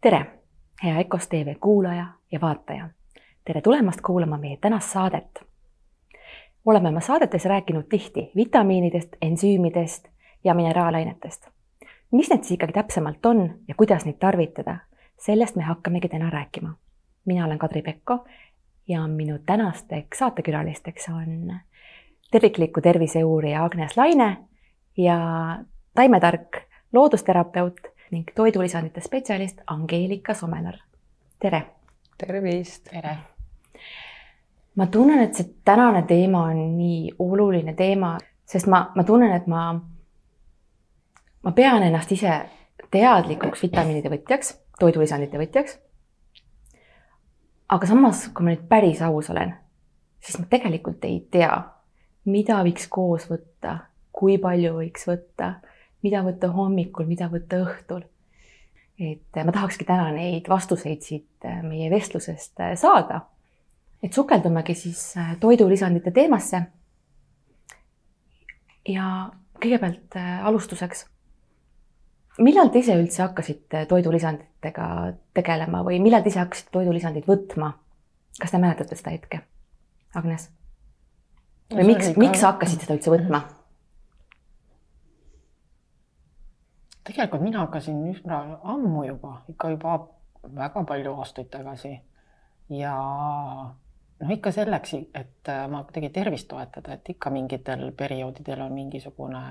[0.00, 0.26] tere,
[0.84, 2.88] hea EKOS tv kuulaja ja vaataja.
[3.44, 5.44] tere tulemast kuulama meie tänast saadet.
[6.64, 10.08] oleme oma saadetes rääkinud tihti vitamiinidest, ensüümidest
[10.44, 11.48] ja mineraalainetest.
[12.12, 14.76] mis need siis ikkagi täpsemalt on ja kuidas neid tarvitada,
[15.16, 16.74] sellest me hakkamegi täna rääkima.
[17.24, 18.26] mina olen Kadri Pekko
[18.88, 21.54] ja minu tänasteks saatekülalisteks on
[22.30, 24.36] tervikliku tervise uurija Agnes Laine
[24.96, 25.18] ja
[25.94, 26.56] taimetark
[26.92, 30.78] loodusterapeut ning toidulisandite spetsialist Angeelika Somenar.
[31.40, 31.66] tere!
[32.18, 32.88] tervist!
[32.90, 33.16] tere!
[34.74, 38.16] ma tunnen, et see tänane teema on nii oluline teema,
[38.46, 39.72] sest ma, ma tunnen, et ma,
[41.42, 42.36] ma pean ennast ise
[42.94, 45.78] teadlikuks vitamiinide võtjaks, toidulisandite võtjaks.
[47.68, 49.52] aga samas, kui ma nüüd päris aus olen,
[50.22, 51.50] siis ma tegelikult ei tea,
[52.30, 53.78] mida võiks koos võtta,
[54.12, 55.58] kui palju võiks võtta
[56.02, 58.06] mida võtta hommikul, mida võtta õhtul.
[58.98, 63.20] et ma tahakski täna neid vastuseid siit äh, meie vestlusest äh, saada.
[64.02, 66.62] et sukeldumegi siis äh, toidulisandite teemasse.
[68.88, 69.30] ja
[69.62, 71.06] kõigepealt alustuseks.
[72.38, 74.88] millal te ise üldse hakkasite toidulisanditega
[75.34, 77.72] tegelema või millal te ise hakkasite toidulisandeid võtma?
[78.40, 79.42] kas te mäletate seda hetke,
[80.14, 80.50] Agnes?
[81.74, 83.57] või miks, miks hakkasid seda üldse võtma?
[87.08, 89.98] Tegelikult mina hakkasin üsna ammu juba, ikka juba
[90.54, 91.94] väga palju aastaid tagasi
[92.70, 92.94] ja
[94.20, 99.42] noh, ikka selleks, et äh, ma kuidagi tervist toetada, et ikka mingitel perioodidel on mingisugune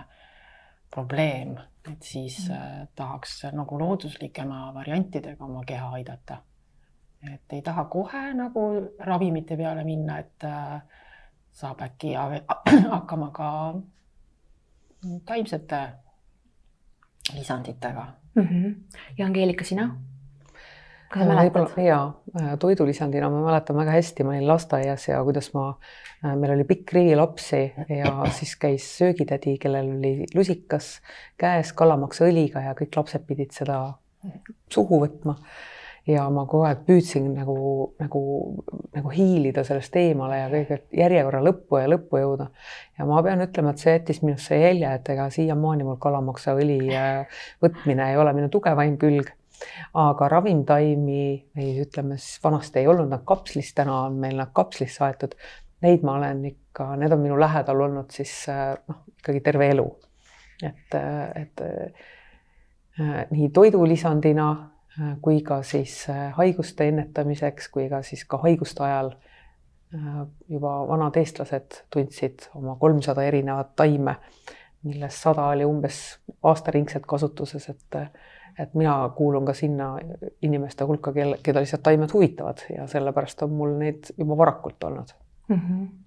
[0.93, 1.57] probleem,
[1.91, 2.53] et siis mm.
[2.55, 6.41] äh, tahaks nagu looduslikema variantidega oma keha aidata.
[7.33, 8.63] et ei taha kohe nagu
[8.99, 10.81] ravimite peale minna, et äh,
[11.51, 12.13] saab äkki
[12.95, 13.49] hakkama ka
[15.25, 15.81] taimsete
[17.35, 18.43] lisanditega mm.
[18.43, 18.75] -hmm.
[19.17, 19.95] ja Angeelika, sina?
[21.09, 21.77] kas sa mäletad?
[21.85, 25.69] ja toidulisandina ma mäletan väga hästi, ma olin lasteaias ja kuidas ma,
[26.25, 31.01] äh, meil oli pikk rivi lapsi ja siis käis söögitädi, kellel oli lusikas
[31.37, 33.93] käes kalamaksõliga ja kõik lapsed pidid seda
[34.69, 35.37] suhu võtma
[36.07, 37.57] ja ma kogu aeg püüdsin nagu,
[37.99, 38.21] nagu,
[38.95, 42.47] nagu hiilida sellest eemale ja kõigepealt järjekorra lõppu ja lõppu jõuda.
[42.97, 47.41] ja ma pean ütlema, et see jättis minusse jälje, et ega siiamaani mul kalamaksaõli äh,
[47.63, 49.33] võtmine ei ole minu tugevaim külg
[49.97, 51.23] aga ravimtaimi
[51.57, 55.33] või ütleme siis vanasti ei olnud nad kapslis, täna on meil nad kapslisse aetud.
[55.81, 59.87] Neid ma olen ikka, need on minu lähedal olnud siis äh, noh, ikkagi terve elu.
[60.65, 61.61] et, äh, et
[63.29, 64.47] nii toidulisandina
[65.21, 71.19] kui ka siis äh, haiguste ennetamiseks, kui ka siis ka haiguste ajal äh, juba vanad
[71.19, 74.15] eestlased tundsid oma kolmsada erinevat taime,
[74.83, 76.01] millest sada oli umbes
[76.43, 78.01] aastaringselt kasutuses, et
[78.57, 79.99] et mina kuulun ka sinna
[80.41, 85.13] inimeste hulka, kel, keda lihtsalt taimed huvitavad ja sellepärast on mul neid juba varakult olnud
[85.47, 85.55] mm.
[85.55, 86.06] -hmm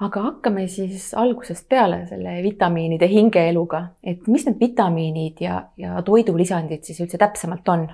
[0.00, 6.86] aga hakkame siis algusest peale selle vitamiinide hingeeluga, et mis need vitamiinid ja, ja toidulisandid
[6.88, 7.86] siis üldse täpsemalt on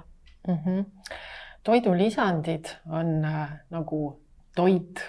[0.47, 0.59] mm?
[0.59, 0.85] -hmm.
[1.67, 4.21] toidulisandid on äh, nagu
[4.57, 5.03] toit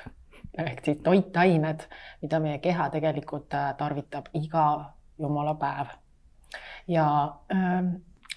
[0.58, 1.86] ehk siis toitained,
[2.22, 5.88] mida meie keha tegelikult äh, tarvitab iga jumala päev.
[6.88, 7.84] ja äh,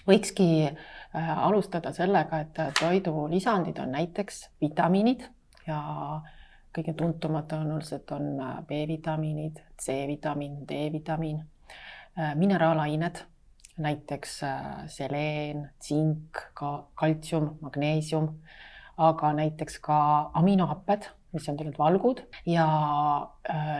[0.07, 5.25] võikski äh, alustada sellega, et toidulisandid on näiteks vitamiinid
[5.67, 5.81] ja
[6.15, 6.40] äh,
[6.75, 11.41] kõige tuntumad tõenäoliselt on äh, B-vitamiinid, C-vitamiin, D-vitamiin,
[12.17, 13.23] äh, mineraalained,
[13.81, 18.29] näiteks äh, seleen, tsink, ka kaltsium, magneesium,
[19.01, 19.97] aga näiteks ka
[20.37, 22.65] aminohapped, mis on tegelikult valgud ja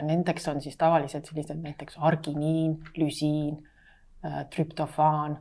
[0.08, 3.58] nendeks on siis tavaliselt sellised näiteks arginiin, lüsiin,
[4.56, 5.36] trüptofaan.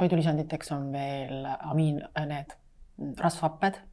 [0.00, 2.00] toidulisanditeks on veel amiin,
[2.32, 2.56] need
[3.20, 3.89] rasvhapped Äh,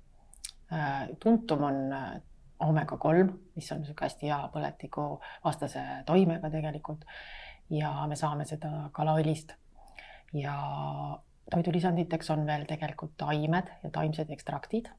[1.20, 2.22] tuntum on äh,
[2.60, 7.06] omega kolm, mis on niisugune hästi hea põletikuvastase toimega tegelikult
[7.70, 9.54] ja me saame seda kalaõlist.
[10.34, 10.54] ja
[11.52, 14.90] toidulisanditeks on veel tegelikult taimed ja taimsed ekstraktid,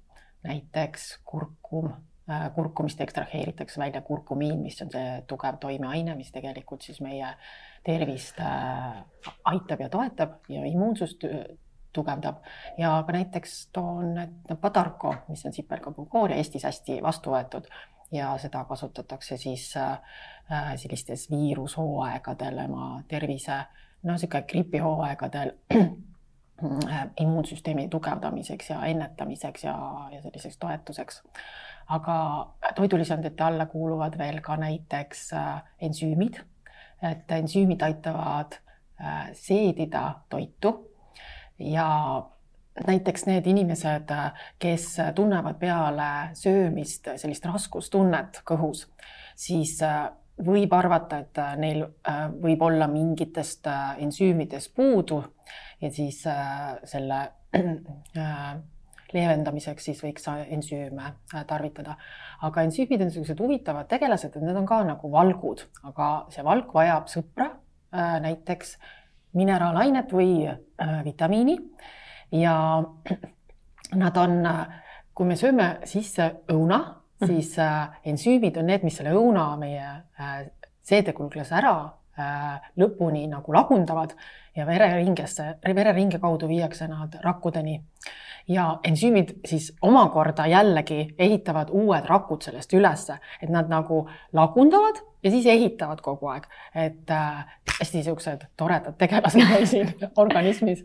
[0.46, 1.90] näiteks kurkum,
[2.30, 7.34] äh, kurkumist ekstraheeritakse välja kurkumiin, mis on see tugev toimeaine, mis tegelikult siis meie
[7.84, 8.40] tervist
[9.44, 11.24] aitab ja toetab ja immuunsust
[11.92, 12.42] tugevdab
[12.78, 14.18] ja ka näiteks toon
[14.60, 17.68] padarko, mis on sipelgapulgooria Eestis hästi vastu võetud
[18.12, 19.98] ja seda kasutatakse siis äh,
[20.76, 23.62] sellistes viirushooaegadel ema tervise,
[24.02, 25.52] no niisugune gripihooaegadel
[27.20, 29.76] immuunsüsteemi tugevdamiseks ja ennetamiseks ja,
[30.12, 31.22] ja selliseks toetuseks.
[31.88, 32.14] aga
[32.74, 36.40] toidulisandite alla kuuluvad veel ka näiteks äh, ensüümid,
[37.02, 38.58] et ensüümid aitavad
[39.00, 40.87] äh, seedida toitu
[41.58, 41.88] ja
[42.86, 44.12] näiteks need inimesed,
[44.58, 48.86] kes tunnevad peale söömist sellist raskustunnet kõhus,
[49.36, 49.80] siis
[50.38, 51.82] võib arvata, et neil
[52.38, 53.66] võib olla mingitest
[53.98, 55.22] ensüümidest puudu
[55.82, 56.22] ja siis
[56.86, 57.22] selle
[59.14, 61.96] leevendamiseks siis võiks ensüüme äh, tarvitada.
[62.42, 66.74] aga ensüümid on niisugused huvitavad tegelased, et need on ka nagu valgud, aga see valk
[66.74, 67.50] vajab sõpra,
[67.94, 68.76] äh, näiteks
[69.36, 71.58] mineraalainet või äh, vitamiini
[72.32, 72.54] ja
[73.94, 74.40] nad on,
[75.14, 76.78] kui me sööme sisse õuna,
[77.20, 77.30] mhm.
[77.30, 77.54] siis
[78.04, 79.86] ensüümid on need, mis selle õuna meie
[80.84, 81.76] seedekulglas ära
[82.76, 84.12] lõpuni nagu lagundavad
[84.56, 87.78] ja vereringesse, vereringe kaudu viiakse nad rakkudeni
[88.48, 95.30] ja ensüümid siis omakorda jällegi ehitavad uued rakud sellest ülesse, et nad nagu lagundavad ja
[95.30, 97.44] siis ehitavad kogu aeg, et äh,
[97.78, 100.82] hästi niisugused toredad tegelased meil siin organismis.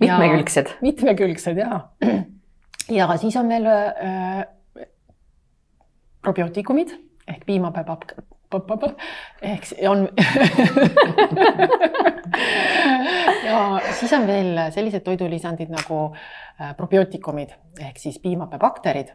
[0.00, 0.76] mitmekülgsed.
[0.80, 1.80] mitmekülgsed ja,
[2.88, 4.44] ja siis on veel äh,
[6.22, 6.94] probiootikumid
[7.28, 7.84] ehk piimapea
[9.42, 10.08] ehk on
[13.46, 19.12] ja siis on veel sellised toidulisandid nagu äh, probiootikumid ehk siis piimapeabakterid,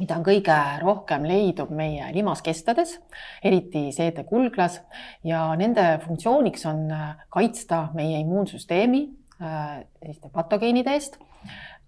[0.00, 2.96] mida on kõige rohkem leidub meie limaskestades,
[3.44, 4.80] eriti seedekulglas
[5.26, 9.02] ja nende funktsiooniks on äh, kaitsta meie immuunsüsteemi
[9.40, 11.20] äh, selliste patogeenide eest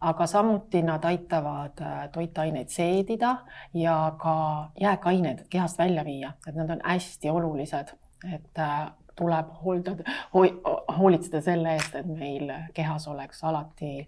[0.03, 1.79] aga samuti nad aitavad
[2.13, 3.37] toitaineid seedida
[3.75, 4.35] ja ka
[4.81, 7.93] jääkained kehast välja viia, et nad on hästi olulised,
[8.35, 8.63] et
[9.17, 10.05] tuleb hooldada,
[10.99, 14.07] hoolitseda selle eest, et meil kehas oleks alati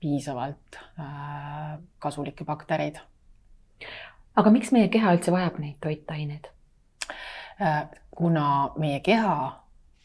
[0.00, 2.98] piisavalt äh, kasulikke baktereid.
[4.36, 6.50] aga miks meie keha üldse vajab neid toitaineid
[7.60, 7.86] äh,?
[8.16, 9.62] kuna meie keha,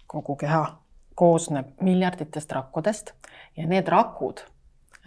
[0.08, 0.66] kogu keha
[1.16, 3.14] koosneb miljarditest rakkudest
[3.58, 4.44] ja need rakud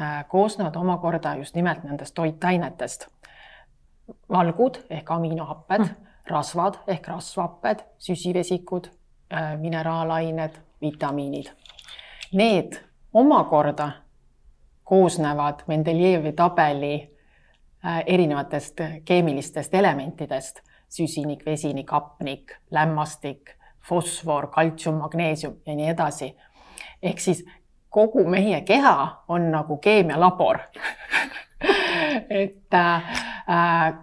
[0.00, 3.08] äh, koosnevad omakorda just nimelt nendest toitainetest.
[4.28, 5.94] valgud ehk aminohapped mm.,
[6.26, 8.88] rasvad ehk rasvhapped, süsivesikud
[9.58, 11.46] mineraalained, vitamiinid.
[12.32, 12.76] Need
[13.12, 13.90] omakorda
[14.84, 17.10] koosnevad Mendeljeevi tabeli
[17.86, 23.50] äh, erinevatest keemilistest elementidest, süsinik, vesinik, hapnik, lämmastik,
[23.88, 26.36] fosfor, kaltsium, magneesium ja nii edasi.
[27.02, 27.44] ehk siis
[27.88, 30.58] kogu meie keha on nagu keemialabor
[32.42, 33.14] et äh,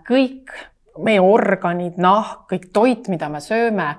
[0.08, 0.54] kõik
[0.98, 3.96] meie organid, nahk, kõik toit, mida me sööme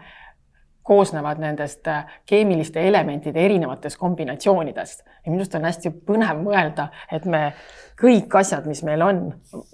[0.83, 7.25] koosnevad nendest äh, keemiliste elementide erinevatest kombinatsioonidest ja minu arust on hästi põnev mõelda, et
[7.25, 7.43] me
[8.01, 9.23] kõik asjad, mis meil on,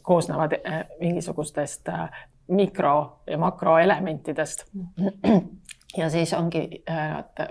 [0.02, 2.08] koosnevad äh, mingisugustest äh,
[2.48, 4.66] mikro ja makroelementidest.
[5.96, 6.84] ja siis ongi,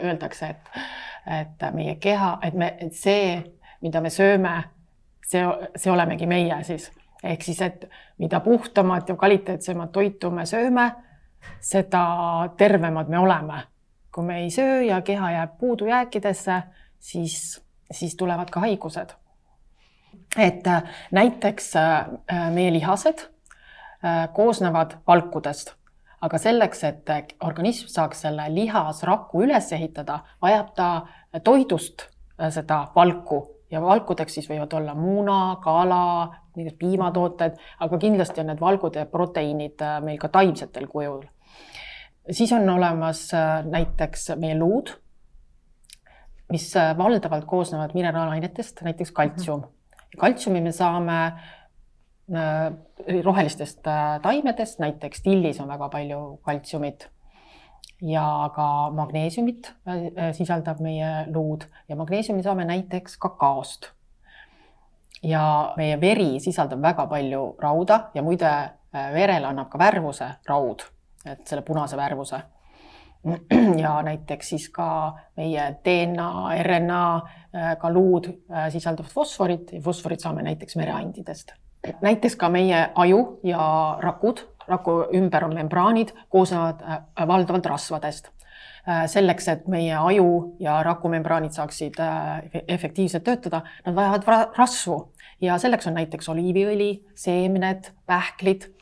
[0.03, 0.69] öeldakse, et,
[1.39, 3.38] et meie keha, et me, et see,
[3.81, 4.53] mida me sööme,
[5.25, 5.42] see,
[5.75, 6.92] see olemegi meie siis
[7.24, 10.92] ehk siis, et mida puhtamat ja kvaliteetsemat toitu me sööme
[11.59, 13.63] seda tervemad me oleme.
[14.11, 16.63] kui me ei söö ja keha jääb puudujääkidesse,
[16.99, 19.09] siis, siis tulevad ka haigused.
[20.38, 22.05] et äh, näiteks äh,
[22.51, 25.73] meie lihased äh, koosnevad valkudest,
[26.21, 30.89] aga selleks, et organism saaks selle lihasraku üles ehitada, vajab ta
[31.43, 32.07] toidust
[32.50, 33.39] seda valku
[33.71, 39.05] ja valkudeks siis võivad olla muna, kala, mingid piimatooted, aga kindlasti on need valgud ja
[39.05, 41.24] proteiinid meil ka taimsetel kujul
[42.31, 44.89] siis on olemas äh, näiteks meie luud,
[46.51, 49.63] mis äh, valdavalt koosnevad mineraalainetest, näiteks kaltsium.
[50.17, 52.74] kaltsiumi me saame äh,
[53.24, 53.79] rohelistest
[54.22, 57.10] taimedest, näiteks tillis on väga palju kaltsiumit
[58.01, 59.72] ja ka magneesiumit
[60.38, 63.89] sisaldab meie luud ja magneesiumi saame näiteks kakaost.
[65.24, 68.51] ja meie veri sisaldab väga palju rauda ja muide
[68.93, 70.84] verele annab ka värvuse raud
[71.31, 72.41] et selle punase värvuse.
[73.84, 76.29] ja näiteks siis ka meie DNA,
[76.63, 77.03] RNA,
[77.55, 81.51] äh, ka luud äh, sisaldavad fosforit fosforit saame näiteks mereandidest.
[82.01, 88.34] näiteks ka meie aju ja rakud, raku ümber on membraanid, koosnevad äh, valdavalt rasvadest
[89.12, 91.98] selleks, et meie aju ja rakumembraanid saaksid
[92.72, 94.96] efektiivselt töötada, nad vajavad rasvu
[95.43, 98.76] ja selleks on näiteks oliiviõli, seemned, pähklid Äh,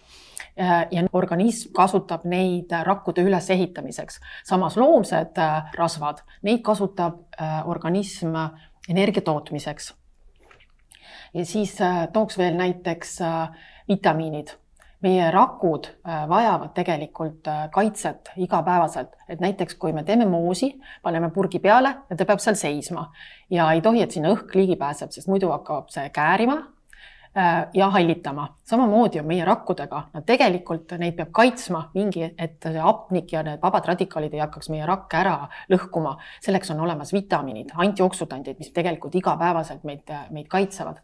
[0.92, 4.20] ja organism kasutab neid rakkude ülesehitamiseks.
[4.44, 8.36] samas loomsed äh, rasvad, neid kasutab äh, organism
[8.90, 9.94] energia tootmiseks.
[11.34, 11.78] ja siis
[12.14, 13.20] tooks veel näiteks
[13.88, 14.58] vitamiinid.
[15.02, 20.72] meie rakud äh, vajavad tegelikult äh, kaitset igapäevaselt, et näiteks kui me teeme moosi,
[21.04, 23.12] paneme purgi peale ja ta peab seal seisma
[23.50, 26.75] ja ei tohi, et sinna õhk ligi pääseb, sest muidu hakkab see käärima Äh,
[27.74, 28.56] ja hallitama.
[28.64, 33.60] samamoodi on meie rakkudega, nad tegelikult, neid peab kaitsma mingi, et see hapnik ja need
[33.64, 35.34] vabad radikaalid ei hakkaks meie rakke ära
[35.72, 36.16] lõhkuma.
[36.42, 41.02] selleks on olemas vitamiinid, antioksüdandid, mis tegelikult igapäevaselt meid, meid kaitsevad.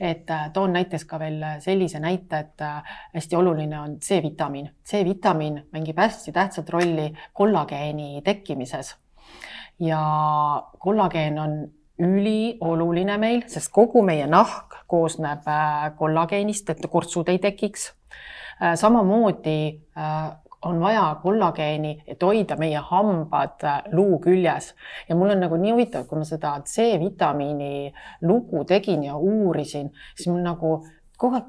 [0.00, 2.82] et äh, toon näiteks ka veel sellise näite, et äh,
[3.14, 4.70] hästi oluline on C-vitamiin.
[4.86, 8.96] C-vitamiin mängib hästi tähtsat rolli kollageeni tekkimises.
[9.80, 10.02] ja
[10.78, 11.58] kollageen on
[11.98, 17.90] ülioluline meil, sest kogu meie nahk koosneb äh, kollageenist, et kortsud ei tekiks.
[18.60, 19.58] Äh, samamoodi
[19.96, 20.30] äh,
[20.62, 24.68] on vaja kollageeni, et hoida meie hambad luu küljes
[25.08, 27.90] ja mul on nagu nii huvitav, kui ma seda C-vitamiini
[28.28, 30.76] lugu tegin ja uurisin, siis mul nagu
[31.22, 31.44] aeg,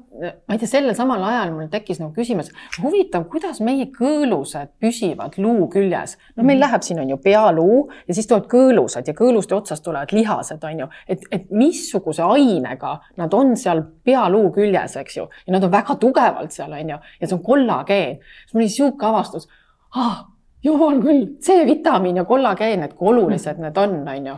[0.46, 2.50] ma ei tea, sellel samal ajal mul tekkis nagu küsimus,
[2.82, 6.16] huvitav, kuidas meie kõõlused püsivad luu küljes.
[6.36, 6.64] no meil mhm.
[6.66, 7.78] läheb siin on ju pealuu
[8.08, 12.98] ja siis tulevad kõõlused ja kõõluste otsast tulevad lihased, on ju, et, et missuguse ainega
[13.16, 17.00] nad on seal pealuu küljes, eks ju, ja nad on väga tugevalt seal, on ju,
[17.20, 18.20] ja see on kollageen.
[18.44, 19.48] siis mul oli sihuke avastus
[19.94, 20.26] ah,,
[20.64, 24.36] jumal küll, C-vitamiin ja kollageen, et kui olulised need on, on ju.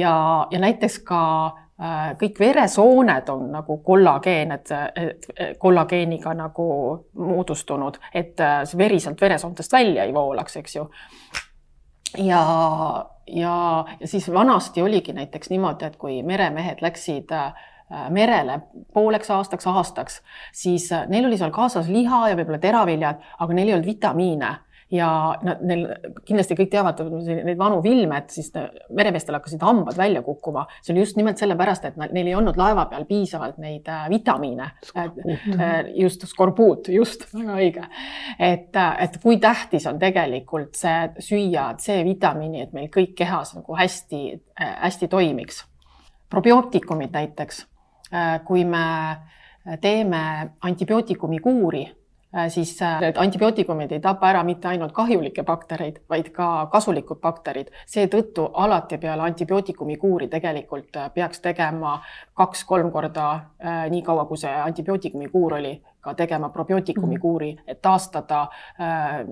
[0.00, 0.14] ja,
[0.50, 1.20] ja näiteks ka
[2.20, 4.68] kõik veresooned on nagu kollageen, et
[5.58, 6.66] kollageeniga nagu
[7.16, 10.84] moodustunud, et äh, see veri sealt veresoontest välja ei voolaks, eks ju.
[12.18, 12.42] ja,
[13.26, 13.54] ja,
[14.00, 17.54] ja siis vanasti oligi näiteks niimoodi, et kui meremehed läksid äh,
[18.12, 18.60] merele
[18.94, 20.20] pooleks aastaks, aastaks,
[20.52, 24.52] siis neil oli seal kaasas liha ja võib-olla teraviljad, aga neil ei olnud vitamiine
[24.90, 25.08] ja
[25.42, 25.84] nad, neil
[26.26, 28.50] kindlasti kõik teavad neid vanu filme, et siis
[28.96, 30.66] meremeestel hakkasid hambad välja kukkuma.
[30.82, 34.70] see oli just nimelt sellepärast, et neil ei olnud laeva peal piisavalt neid äh, vitamiine.
[34.96, 37.86] Äh, just skorbuut, just väga õige.
[38.38, 43.76] et, äh, et kui tähtis on tegelikult see süüa C-vitamiini, et meil kõik kehas nagu
[43.78, 44.24] hästi,
[44.58, 45.64] hästi toimiks.
[46.30, 47.64] probiootikumid näiteks,
[48.46, 48.84] kui me
[49.82, 50.20] teeme
[50.62, 51.99] antibiootikumi kuuri Äh,
[52.48, 57.70] siis äh, need antibiootikumid ei tapa ära mitte ainult kahjulikke baktereid, vaid ka kasulikud bakterid.
[57.86, 62.00] seetõttu alati peale antibiootikumi kuuri tegelikult äh, peaks tegema
[62.34, 63.40] kaks-kolm korda
[63.90, 67.20] nii kaua, kui see antibiootikumi kuur oli, ka tegema probiootikumi mhm.
[67.20, 68.46] kuuri, et taastada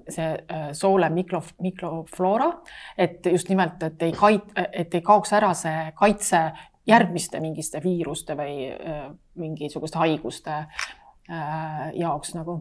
[0.09, 0.27] see
[0.73, 2.51] soole mikro, mikrofloora,
[2.99, 6.43] et just nimelt, et ei kait-, et ei kaoks ära see kaitse
[6.87, 8.69] järgmiste mingiste viiruste või
[9.41, 10.59] mingisuguste haiguste
[11.95, 12.61] jaoks nagu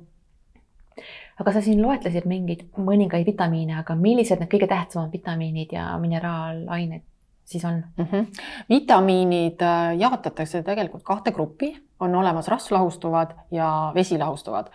[1.40, 7.06] aga sa siin loetlesid mingeid mõningaid vitamiine, aga millised need kõige tähtsamad vitamiinid ja mineraalained
[7.48, 8.06] siis on mm?
[8.06, 8.26] -hmm.
[8.70, 14.68] vitamiinid äh, jaotatakse tegelikult kahte gruppi, on olemas rasvlahustuvad ja vesilahustuvad.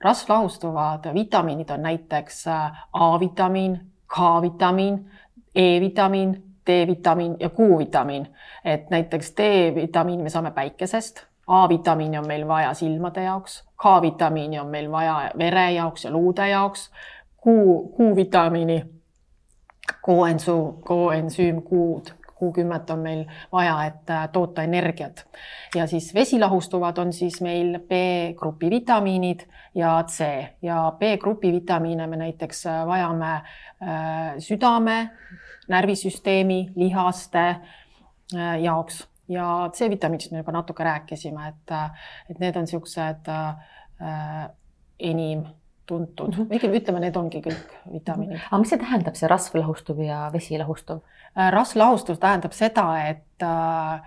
[0.00, 3.80] rasvlahustuvad vitamiinid on näiteks äh, A-vitamiin,
[4.14, 5.10] K-vitamiin,
[5.54, 8.26] E-vitamiin, D-vitamiin ja Q-vitamiin.
[8.64, 14.90] et näiteks D-vitamiin me saame päikesest A-vitamiini on meil vaja silmade jaoks, K-vitamiini on meil
[14.90, 16.90] vaja vere jaoks ja luude jaoks,
[17.42, 17.50] Q,
[17.96, 18.84] Q-vitamiini,
[20.02, 25.26] koensuu, koensüüm Q-d, Q10 on meil vaja, et äh, toota energiat.
[25.74, 29.40] ja siis vesilahustuvad on siis meil B-grupi vitamiinid
[29.74, 33.42] ja C ja B-grupi vitamiine me näiteks äh, vajame äh,
[34.38, 35.10] südame,
[35.68, 37.56] närvisüsteemi, lihaste
[38.62, 41.76] jaoks ja C-vitamiinist me juba natuke rääkisime, et,
[42.30, 44.50] et need on niisugused äh,
[44.98, 45.46] enim
[45.86, 46.76] tuntud mm, -hmm.
[46.76, 48.40] ütleme, need ongi kõik vitamiinid.
[48.50, 51.00] aga mis see tähendab, see rasvlahustuv ja vesilahustuv
[51.38, 51.50] äh,?
[51.50, 54.00] rasvlahustus tähendab seda, et äh,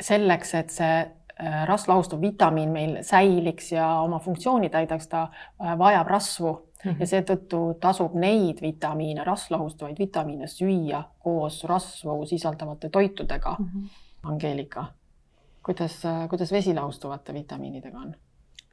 [0.00, 6.06] selleks, et see äh, rasvlahustuv vitamiin meil säiliks ja oma funktsiooni täidaks, ta äh, vajab
[6.06, 7.00] rasvu mm -hmm.
[7.00, 13.64] ja seetõttu tasub neid vitamiine, rasvlahustavaid vitamiine süüa koos rasvu sisaldavate toitudega mm.
[13.64, 14.84] -hmm Angeelika,
[15.62, 18.14] kuidas, kuidas vesi lahustuvate vitamiinidega on?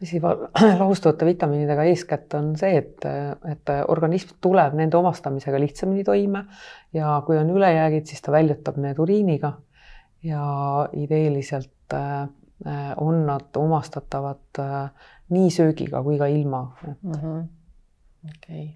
[0.01, 0.21] vesi
[0.79, 3.05] lahustuvate vitamiinidega eeskätt on see, et,
[3.51, 6.45] et organism tuleb nende omastamisega lihtsamini toime
[6.93, 9.53] ja kui on ülejäägid, siis ta väljutab need uriiniga
[10.23, 10.43] ja
[10.93, 12.29] ideeliselt äh,
[12.97, 14.91] on nad omastatavad äh,
[15.29, 17.03] nii söögiga kui ka ilma et....
[17.03, 17.39] Mhm.
[18.29, 18.67] okei okay.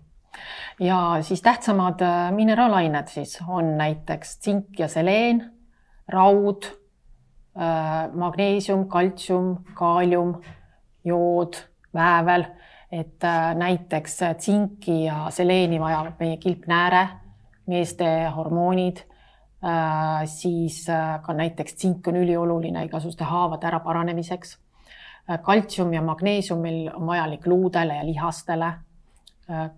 [0.87, 5.43] ja siis tähtsamad äh, mineraalained siis on näiteks tsink ja seleen
[6.07, 6.65] raud,
[7.57, 10.35] äh, magneesium, kaltsium, kaalium,
[11.05, 11.57] jood,
[11.93, 12.45] väävel,
[12.91, 17.07] et äh, näiteks tsinki ja seleeni vajavad meie kilpnääre,
[17.67, 19.01] meeste hormoonid,
[19.65, 20.85] äh, siis
[21.21, 24.59] ka näiteks tsink on ülioluline igasuguste haavade äraparanemiseks.
[25.41, 28.73] kaltsium ja magneesium meil on vajalik luudele ja lihastele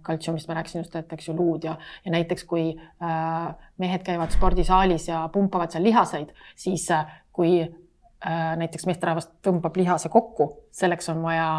[0.02, 1.74] kaltsiumist ma rääkisin just, et eks ju luud ja,
[2.06, 2.70] ja näiteks kui
[3.04, 7.04] äh, mehed käivad spordisaalis ja pumpavad seal lihaseid, siis äh,
[7.36, 11.50] kui äh, näiteks meesterahvas tõmbab lihase kokku, selleks on vaja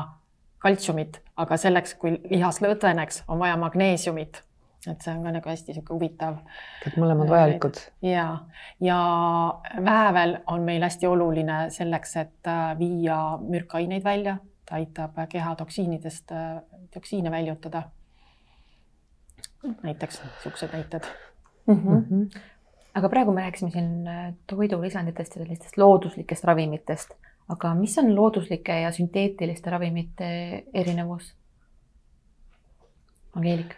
[0.62, 4.45] kaltsiumit, aga selleks, kui lihas lõdveneks, on vaja magneesiumit.
[4.87, 6.37] et see on ka nagu hästi niisugune huvitav.
[6.87, 7.79] et mõlemad vajalikud.
[8.03, 8.27] ja,
[8.81, 8.99] ja
[9.85, 16.33] väävel on meil hästi oluline selleks, et äh, viia mürkaineid välja, ta aitab keha toksiinidest,
[16.33, 16.62] äh,
[16.95, 17.83] toksiine väljutada.
[19.83, 21.05] Näiteks niisugused näited
[21.67, 21.75] mm.
[21.75, 22.41] -hmm.
[22.95, 27.15] aga praegu me rääkisime siin äh, toidulisanditest ja sellistest looduslikest ravimitest
[27.49, 30.29] aga mis on looduslike ja sünteetiliste ravimite
[30.75, 31.35] erinevus?
[33.37, 33.77] Angeelika.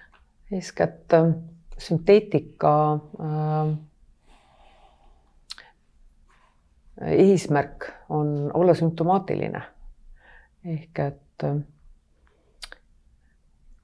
[0.53, 1.35] eeskätt äh,
[1.79, 2.73] sünteetika
[3.21, 3.77] äh,
[7.07, 9.63] eesmärk on olla sümptomaatiline.
[10.65, 11.57] ehk et äh,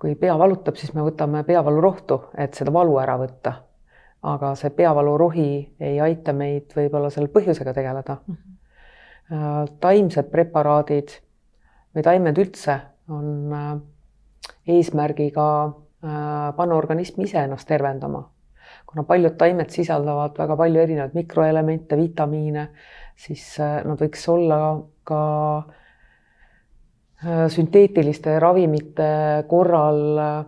[0.07, 3.61] kui pea valutab, siis me võtame peavalurohtu, et seda valu ära võtta.
[4.27, 8.35] aga see peavalurohi ei aita meid võib-olla selle põhjusega tegeleda mm.
[8.35, 8.57] -hmm
[9.27, 11.11] Äh, taimsed preparaadid
[11.97, 12.77] või taimed üldse
[13.11, 13.73] on äh,
[14.71, 18.23] eesmärgiga äh, panna organism ise ennast tervendama.
[18.87, 22.69] kuna paljud taimed sisaldavad väga palju erinevaid mikroelemente, vitamiine,
[23.19, 24.59] siis nad võiks olla
[25.07, 25.19] ka
[27.51, 29.07] sünteetiliste ravimite
[29.49, 30.45] korral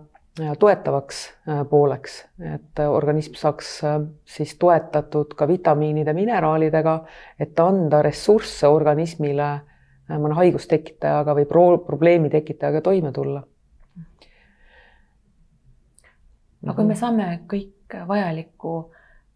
[0.58, 7.04] toetavaks äh, pooleks, et organism saaks äh, siis toetatud ka vitamiinide, mineraalidega,
[7.40, 13.42] et anda ressursse organismile äh, mõne haigustekitajaga või pro probleemi tekitajaga toime tulla.
[16.62, 18.72] aga kui me saame kõik vajalikku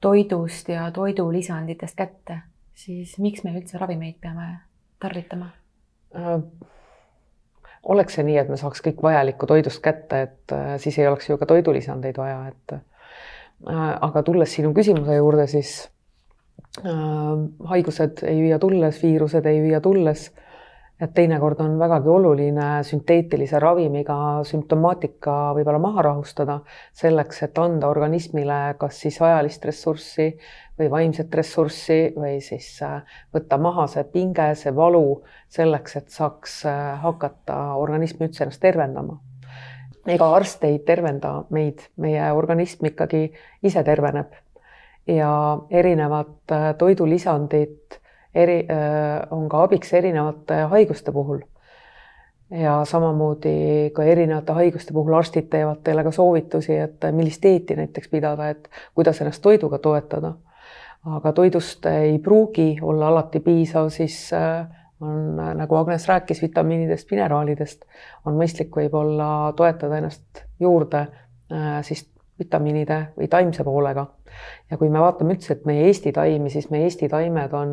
[0.01, 2.39] toidust ja toidulisanditest kätte,
[2.75, 4.49] siis miks me üldse ravimeid peame
[5.01, 5.51] tarvitama?
[7.83, 11.29] Oleks see nii, et me saaks kõik vajalikku toidust kätte, et äh, siis ei oleks
[11.31, 12.83] ju ka toidulisandeid vaja, et äh,
[13.73, 15.75] aga tulles sinu küsimuse juurde, siis
[16.85, 17.35] äh,
[17.73, 20.31] haigused ei viia tulles, viirused ei viia tulles
[21.03, 26.61] et teinekord on vägagi oluline sünteetilise ravimiga sümptomaatika võib-olla maha rahustada
[26.95, 30.29] selleks, et anda organismile kas siis ajalist ressurssi
[30.79, 33.01] või vaimset ressurssi või siis äh,
[33.35, 39.19] võtta maha see pinge, see valu selleks, et saaks äh, hakata organism üldse ennast tervendama.
[40.07, 43.27] ega arst ei tervenda meid, meie organism ikkagi
[43.63, 44.39] ise terveneb
[45.07, 48.02] ja erinevad äh, toidulisandid
[48.35, 48.67] eri,
[49.31, 51.41] on ka abiks erinevate haiguste puhul.
[52.53, 58.09] ja samamoodi ka erinevate haiguste puhul arstid teevad teile ka soovitusi, et millist dieeti näiteks
[58.09, 60.35] pidada, et kuidas ennast toiduga toetada.
[61.05, 64.31] aga toidust ei pruugi olla alati piisav, siis
[65.01, 67.85] on, nagu Agnes rääkis, vitamiinidest, mineraalidest,
[68.27, 71.07] on mõistlik võib-olla toetada ennast juurde
[71.83, 72.07] siis
[72.39, 74.07] vitamiinide või taimse poolega.
[74.71, 77.73] ja kui me vaatame üldse, et meie Eesti taimi, siis meie Eesti taimed on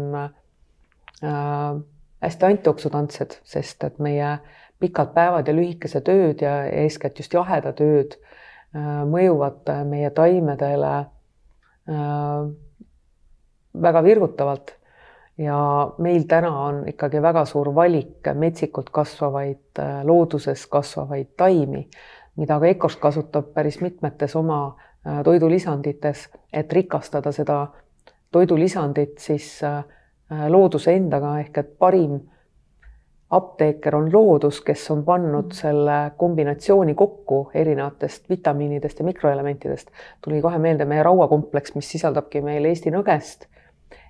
[1.21, 4.37] hästi antioksüdantsed, sest et meie
[4.79, 12.49] pikad päevad ja lühikesed ööd ja eeskätt just jahedad ööd äh, mõjuvad meie taimedele äh,
[13.81, 14.75] väga virgutavalt.
[15.39, 15.57] ja
[15.97, 21.87] meil täna on ikkagi väga suur valik metsikult kasvavaid äh,, looduses kasvavaid taimi,
[22.35, 27.67] mida ka EKOS kasutab päris mitmetes oma äh, toidulisandites, et rikastada seda
[28.31, 29.98] toidulisandit siis äh, Äh,
[30.29, 32.19] looduse endaga ehk et parim
[33.29, 35.55] apteeker on loodus, kes on pannud mm.
[35.55, 39.87] selle kombinatsiooni kokku erinevatest vitamiinidest ja mikroelementidest.
[40.21, 43.45] tuli kohe meelde meie rauakompleks, mis sisaldabki meil Eesti nõgest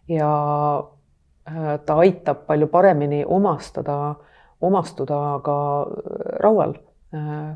[0.08, 0.32] ja
[1.48, 4.16] äh, ta aitab palju paremini omastada,
[4.62, 5.88] omastuda ka äh,
[6.40, 6.74] raual,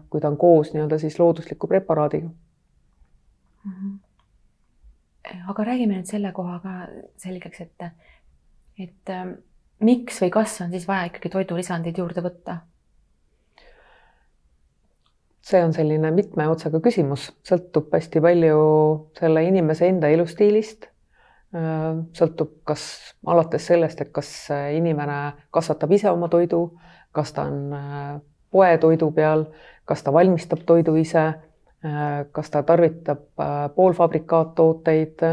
[0.10, 3.72] kui ta on koos nii-öelda siis loodusliku preparaadiga mm.
[3.72, 3.98] -hmm.
[5.50, 7.86] aga räägime nüüd selle koha ka selgeks, et
[8.80, 9.26] et äh,
[9.84, 12.62] miks või kas on siis vaja ikkagi toidulisandeid juurde võtta?
[15.44, 18.60] see on selline mitme otsaga küsimus, sõltub hästi palju
[19.20, 20.88] selle inimese enda elustiilist.
[21.54, 22.86] Äh, sõltub, kas
[23.28, 24.30] alates sellest, et kas
[24.74, 25.18] inimene
[25.54, 26.64] kasvatab ise oma toidu,
[27.14, 28.16] kas ta on äh,
[28.54, 29.46] poetoidu peal,
[29.86, 31.26] kas ta valmistab toidu ise,
[31.84, 33.28] äh, kas ta tarvitab
[33.76, 35.28] poolfabrikaattooteid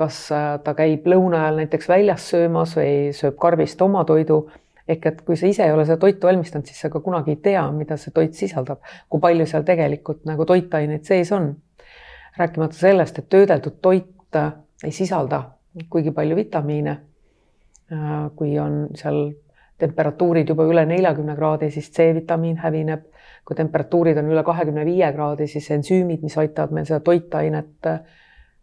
[0.00, 4.46] kas äh, ta käib lõuna ajal näiteks väljas söömas või sööb karbist oma toidu.
[4.90, 7.42] ehk et kui sa ise ei ole seda toitu valmistanud, siis sa ka kunagi ei
[7.44, 11.54] tea, mida see toit sisaldab, kui palju seal tegelikult nagu toitaineid sees on.
[12.38, 14.52] rääkimata sellest, et töödeldud toit äh,
[14.84, 15.44] ei sisalda
[15.90, 16.96] kuigi palju vitamiine.
[17.92, 19.32] Äh, kui on seal
[19.80, 23.06] temperatuurid juba üle neljakümne kraadi, siis C-vitamiin hävineb.
[23.44, 27.88] kui temperatuurid on üle kahekümne viie kraadi, siis ensüümid, mis aitavad meil seda toitainet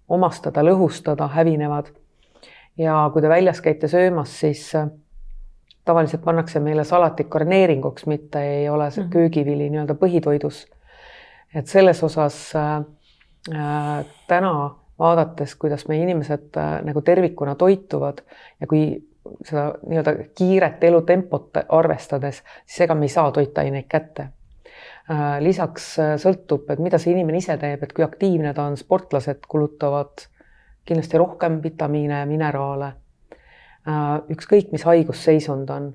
[0.09, 1.91] omastada, lõhustada, hävinevad.
[2.77, 4.71] ja kui te väljas käite söömas, siis
[5.87, 9.11] tavaliselt pannakse meile salatit garneeringuks, mitte ei ole see mhm.
[9.11, 10.65] köögivili nii-öelda põhitoidus.
[11.55, 12.81] et selles osas äh,
[13.55, 18.23] äh, täna vaadates, kuidas meie inimesed äh, nagu tervikuna toituvad
[18.61, 18.81] ja kui
[19.43, 24.37] seda nii-öelda kiiret elutempot arvestades, siis ega me ei saa toitaineid kätte äh,.
[25.39, 29.45] Lisaks äh, sõltub, et mida see inimene ise teeb, et kui aktiivne ta on, sportlased
[29.47, 30.25] kulutavad
[30.87, 32.93] kindlasti rohkem vitamiine mineraale
[33.87, 35.93] Äh, ükskõik, mis haigusseisund on.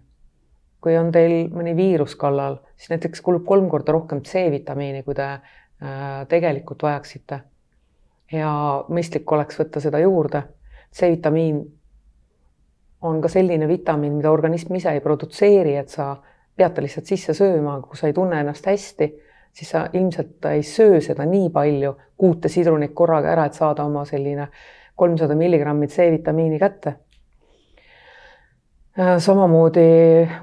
[0.82, 5.26] kui on teil mõni viirus kallal, siis näiteks kulub kolm korda rohkem C-vitamiini, kui te
[5.28, 7.40] äh, tegelikult vajaksite.
[8.32, 8.48] ja
[8.88, 10.42] mõistlik oleks võtta seda juurde.
[10.96, 11.60] C-vitamiin
[13.02, 16.16] on ka selline vitamiin, mida organism ise ei produtseeri, et sa
[16.56, 19.08] pead ta lihtsalt sisse sööma, kui sa ei tunne ennast hästi,
[19.52, 24.04] siis sa ilmselt ei söö seda nii palju, kuute sidrunit korraga ära, et saada oma
[24.08, 24.48] selline
[24.96, 26.96] kolmsada milligrammi C-vitamiini kätte
[28.92, 29.82] Äh, samamoodi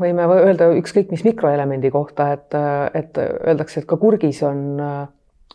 [0.01, 2.55] võime öelda ükskõik mis mikroelemendi kohta, et,
[2.97, 4.95] et öeldakse, et ka kurgis on äh,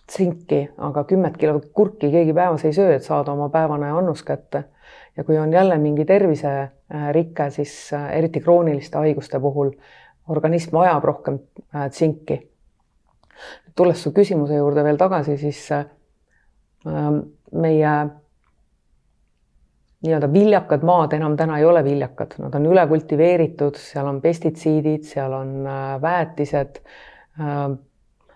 [0.07, 4.63] tsinki, aga kümmet kilo kurki keegi päevas ei söö, et saada oma päevane annus kätte.
[5.17, 9.75] ja kui on jälle mingi terviserike, siis äh, eriti krooniliste haiguste puhul
[10.29, 11.39] organism vajab rohkem
[11.91, 12.41] tsinki.
[13.75, 15.69] tulles su küsimuse juurde veel tagasi, siis
[17.53, 17.95] meie
[20.05, 25.07] nii-öelda viljakad maad enam täna ei ole viljakad, nad on üle kultiveeritud, seal on pestitsiidid,
[25.09, 26.81] seal on äh, väetised.
[27.41, 27.67] Äh,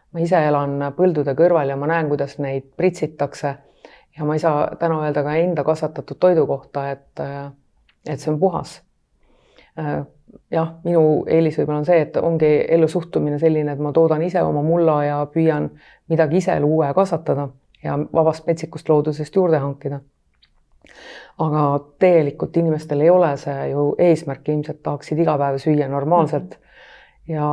[0.08, 3.50] ma ise elan põldude kõrval ja ma näen, kuidas neid pritsitakse
[4.16, 7.50] ja ma ei saa täna öelda ka enda kasvatatud toidu kohta, et, äh,
[8.08, 8.78] et see on puhas.
[10.50, 14.62] Jah, minu eelis võib-olla on see, et ongi ellusuhtumine selline, et ma toodan ise oma
[14.62, 15.70] mulla ja püüan
[16.08, 17.48] midagi ise luua ja kasvatada
[17.84, 20.00] ja vabast metsikust loodusest juurde hankida
[21.38, 21.64] aga
[22.02, 26.64] tegelikult inimestel ei ole see ju eesmärk, ilmselt tahaksid iga päev süüa normaalselt mm.
[26.64, 27.34] -hmm.
[27.34, 27.48] ja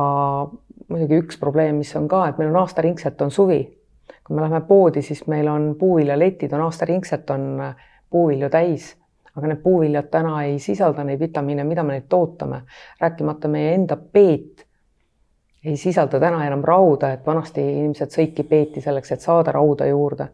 [0.88, 3.72] muidugi üks probleem, mis on ka, et meil on aastaringselt on suvi.
[4.26, 7.74] kui me läheme poodi, siis meil on puuviljaletid on aastaringselt on
[8.10, 8.96] puuvilju täis,
[9.36, 12.62] aga need puuviljad täna ei sisalda neid vitamiine, mida me neid tootame,
[13.00, 14.64] rääkimata meie enda peet
[15.66, 20.28] ei sisalda täna enam rauda, et vanasti inimesed sõidki peeti selleks, et saada rauda juurde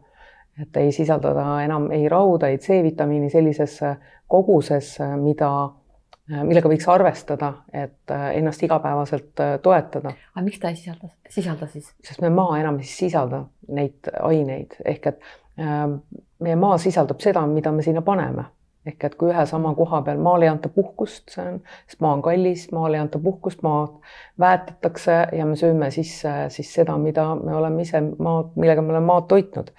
[0.61, 3.79] et ei sisalda ta enam ei rauda, ei C-vitamiini sellises
[4.29, 5.49] koguses, mida,
[6.43, 10.13] millega võiks arvestada, et ennast igapäevaselt toetada.
[10.35, 11.93] aga miks ta ei sisalda, sisalda siis?
[12.03, 15.23] sest meie maa enam ei sisalda neid aineid ehk et
[15.59, 15.87] äh,
[16.39, 18.45] meie maa sisaldab seda, mida me sinna paneme
[18.85, 22.13] ehk et kui ühe sama koha peal maal ei anta puhkust, see on, sest maa
[22.17, 23.93] on kallis, maal ei anta puhkust, maad
[24.39, 29.07] väetatakse ja me sööme sisse siis seda, mida me oleme ise maad, millega me oleme
[29.07, 29.71] maad toitnud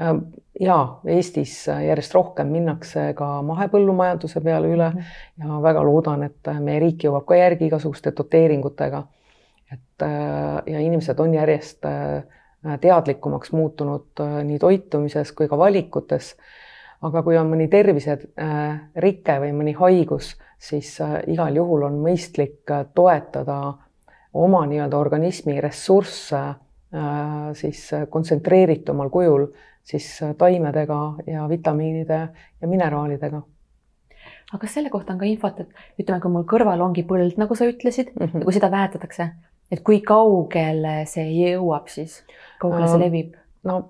[0.00, 0.14] Äh,
[0.60, 5.04] ja Eestis järjest rohkem minnakse ka mahepõllumajanduse peale üle -hmm.
[5.44, 9.04] ja väga loodan, et meie riik jõuab ka järgi igasuguste doteeringutega.
[9.72, 12.24] et äh, ja inimesed on järjest äh,
[12.80, 16.36] teadlikumaks muutunud nii toitumises kui ka valikutes.
[17.04, 20.96] Aga kui on mõni terviserike või mõni haigus, siis
[21.28, 23.58] igal juhul on mõistlik toetada
[24.34, 26.40] oma nii-öelda organismi ressursse
[27.58, 29.48] siis kontsentreeritumal kujul
[29.84, 32.28] siis äh, taimedega ja vitamiinide
[32.60, 33.42] ja mineraalidega.
[34.52, 37.56] aga kas selle kohta on ka infot, et ütleme, kui mul kõrval ongi põld, nagu
[37.58, 38.40] sa ütlesid mm, -hmm.
[38.40, 39.28] ja kui seda väetatakse,
[39.72, 42.22] et kui kaugele see jõuab siis,
[42.60, 43.34] kaugele see levib?
[43.64, 43.80] no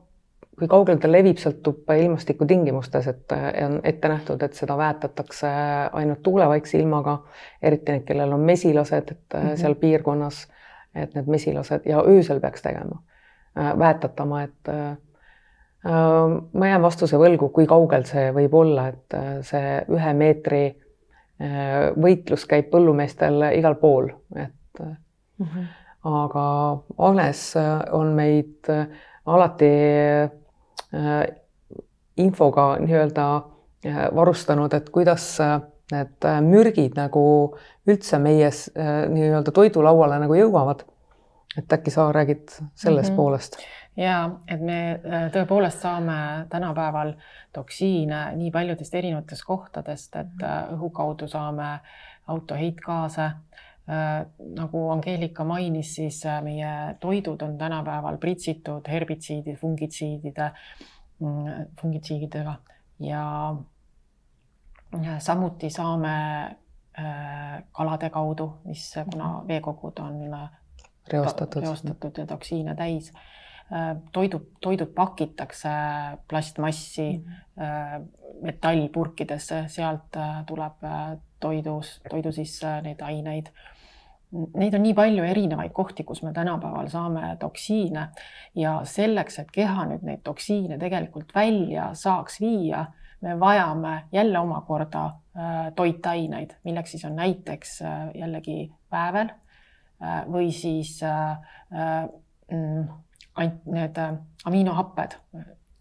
[0.58, 5.48] kui kaugele ta levib, sõltub ilmastikutingimustes, et äh, on ette nähtud, et seda väetatakse
[5.92, 7.18] ainult tuulevaikse ilmaga,
[7.62, 9.56] eriti need, kellel on mesilased, et mm -hmm.
[9.56, 10.48] seal piirkonnas,
[10.94, 13.02] et need mesilased ja öösel peaks tegema,
[13.78, 14.70] väetatama, et
[15.86, 20.62] Äh, ma jään vastuse võlgu, kui kaugel see võib olla, et äh, see ühe meetri
[20.70, 25.66] äh, võitlus käib põllumeestel igal pool, et mm -hmm.
[26.08, 26.46] aga
[27.08, 27.42] Agnes
[27.92, 28.70] on meid
[29.26, 29.70] alati
[32.16, 33.26] infoga nii-öelda
[34.14, 35.24] varustanud, et kuidas
[35.92, 37.24] need mürgid nagu
[37.90, 38.50] üldse meie
[39.10, 40.84] nii-öelda toidulauale nagu jõuavad.
[41.58, 43.16] et äkki sa räägid sellest mm -hmm.
[43.16, 43.58] poolest
[43.96, 44.16] ja
[44.48, 47.14] et me äh, tõepoolest saame tänapäeval
[47.54, 51.78] toksiine nii paljudest erinevatest kohtadest, et äh, õhu kaudu saame
[52.26, 53.22] auto heitgaase.
[53.22, 53.63] Äh,
[54.56, 60.50] nagu Angeelika mainis, siis meie toidud on tänapäeval pritsitud herbitsiidide, fungitsiidide,
[61.20, 62.54] mm, fungitsiididega.
[63.04, 63.24] Ja
[65.18, 66.14] samuti saame
[67.72, 70.20] kalade kaudu, mis, kuna veekogud on
[71.12, 73.12] reostatud, reostatud ja toksiine täis
[74.12, 75.70] toidud, toidud pakitakse
[76.28, 78.04] plastmassi mm
[78.44, 80.82] metallpurkidesse, sealt tuleb
[81.40, 83.52] toidus, toidu sisse neid aineid.
[84.58, 88.08] Neid on nii palju erinevaid kohti, kus me tänapäeval saame toksiine.
[88.58, 92.88] Ja selleks, et keha nüüd neid toksiine tegelikult välja saaks viia,
[93.24, 100.50] me vajame jälle omakorda äh, toitaineid, milleks siis on näiteks äh, jällegi väävel äh, või
[100.52, 100.98] siis
[102.50, 102.84] mm,
[103.34, 103.98] ainult need
[104.44, 105.18] aminohapped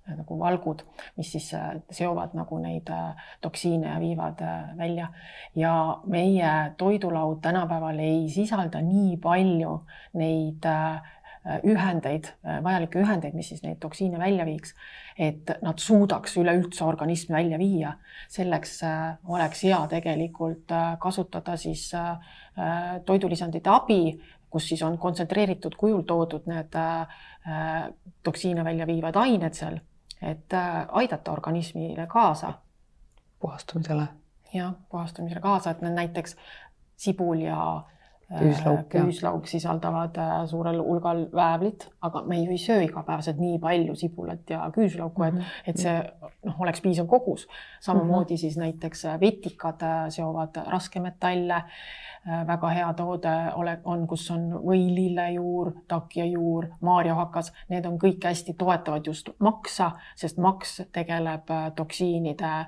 [0.04, 0.82] Äh, nagu valgud,
[1.16, 4.42] mis siis äh, seovad nagu neid äh, toksiine ja viivad
[4.78, 5.08] välja.
[5.56, 10.68] ja meie toidulaud tänapäeval ei sisalda nii palju neid
[11.68, 12.30] ühendeid,
[12.64, 14.76] vajalikke ühendeid, mis siis neid toksiine välja viiks,
[15.20, 17.94] et nad suudaks üleüldse organismi välja viia.
[18.30, 18.80] selleks
[19.28, 21.92] oleks hea tegelikult kasutada siis
[23.06, 26.76] toidulisandite abi, kus siis on kontsentreeritud kujul toodud need
[28.24, 29.80] toksiine välja viivad ained seal
[30.24, 32.54] et äh, aidata organismile kaasa.
[33.40, 34.08] puhastumisele.
[34.54, 36.36] jah, puhastumisele kaasa, et need näiteks
[36.96, 37.84] sibul ja
[38.40, 43.96] küüslauk, küüslauk sisaldavad äh, suurel hulgal väävlit, aga me ju ei söö igapäevaselt nii palju
[43.96, 45.60] sibulat ja küüslauku, et -hmm.
[45.68, 45.98] et see
[46.46, 47.48] noh, oleks piisav kogus.
[47.82, 48.40] samamoodi mm -hmm.
[48.40, 51.64] siis näiteks vetikad äh, seovad raskmetalle Äh,
[52.48, 58.56] väga hea toode ole, on, kus on või lillejuur, takjajuur, maarjahakas, need on kõik hästi
[58.60, 62.68] toetavad just maksa, sest maks tegeleb äh, toksiinide äh,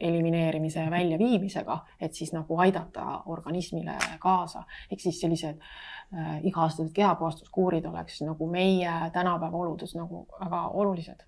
[0.00, 4.62] elimineerimise ja väljaviimisega, et siis nagu aidata organismile kaasa.
[4.90, 11.26] ehk siis sellised äh, iga-aastased kehapuhastuskuurid oleks nagu meie tänapäeva oludes nagu väga olulised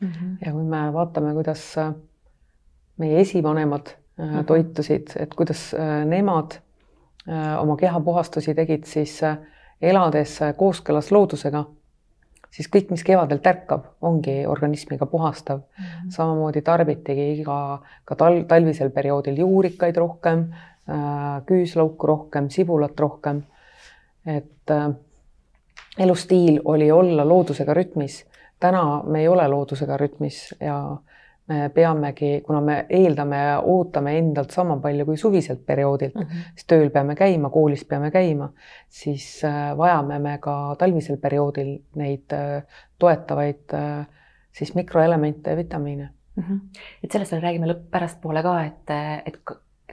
[0.00, 0.08] mm.
[0.08, 0.36] -hmm.
[0.46, 1.76] ja kui me vaatame, kuidas
[2.96, 4.44] meie esivanemad mhm.
[4.46, 6.63] toitusid, et kuidas nemad Äh,
[7.58, 9.38] oma kehapuhastusi tegid siis äh,
[9.82, 11.64] elades äh, kooskõlas loodusega,
[12.52, 15.84] siis kõik, mis kevadel tärkab, ongi organismiga puhastav mm.
[15.84, 16.10] -hmm.
[16.10, 20.46] samamoodi tarbitigi iga, ka tal-, talvisel perioodil juurikaid rohkem,
[21.46, 23.42] küüslauku rohkem, sibulat rohkem.
[24.26, 24.70] et
[25.98, 28.24] elustiil oli olla loodusega rütmis.
[28.60, 30.96] täna me ei ole loodusega rütmis ja
[31.48, 36.52] me peamegi, kuna me eeldame ja ootame endalt sama palju kui suviselt perioodilt mm, -hmm.
[36.54, 38.48] siis tööl peame käima, koolis peame käima,
[38.88, 42.62] siis äh, vajame me ka talvisel perioodil neid äh,
[42.98, 44.06] toetavaid äh,
[44.52, 46.42] siis mikroelemente ja vitamiine mm.
[46.42, 46.80] -hmm.
[47.04, 48.90] et sellest veel räägime lõpp pärastpoole ka, et,
[49.26, 49.40] et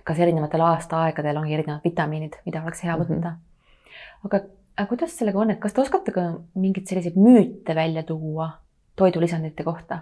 [0.03, 3.23] kas erinevatel aastaaegadel ongi erinevad vitamiinid, mida oleks hea võtta mm.
[3.23, 4.25] -hmm.
[4.25, 4.39] aga,
[4.77, 6.21] aga kuidas sellega on, et kas te oskate ka
[6.55, 8.51] mingeid selliseid müüte välja tuua
[8.95, 9.99] toidulisandite kohta?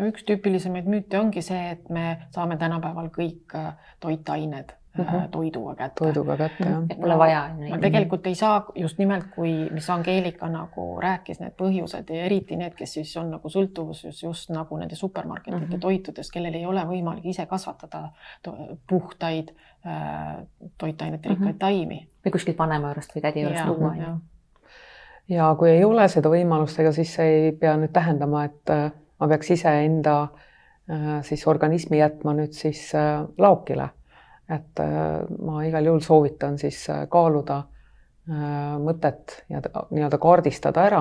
[0.00, 5.28] Ja üks tüüpilisemaid müüte ongi see, et me saame tänapäeval kõik äh, toitained mm -hmm.
[5.30, 6.04] toiduga kätte.
[6.04, 6.82] toiduga kätte jah.
[6.90, 7.50] et pole vaja.
[7.80, 12.74] tegelikult ei saa just nimelt, kui, mis Angeelika nagu rääkis, need põhjused ja eriti need,
[12.74, 15.80] kes siis on nagu sõltuvuses just nagu nende supermarketite mm -hmm.
[15.80, 18.08] toitudest, kellel ei ole võimalik ise kasvatada
[18.88, 19.48] puhtaid
[19.86, 20.36] äh,
[20.78, 21.58] toitainete rikkaid mm -hmm.
[21.58, 22.08] taimi.
[22.26, 23.94] või kuskilt vanema juurest või tädi juurest luua.
[25.28, 28.92] ja kui ei ole seda võimalust, ega siis see ei pea nüüd tähendama, et äh,
[29.20, 33.90] ma peaks iseenda äh, siis organismi jätma nüüd siis äh, laokile.
[34.50, 37.62] et äh, ma igal juhul soovitan siis kaaluda
[38.30, 41.00] mõtet ja nii-öelda kaardistada ära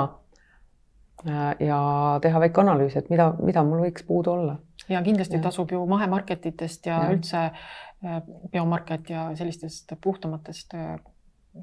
[1.62, 1.80] ja
[2.24, 4.56] teha väike analüüs, et mida, mida mul võiks puudu olla.
[4.90, 5.42] ja kindlasti ja.
[5.44, 7.44] tasub ju mahemarketitest ja, ja üldse
[8.54, 10.74] biomarket ja sellistest puhtamatest,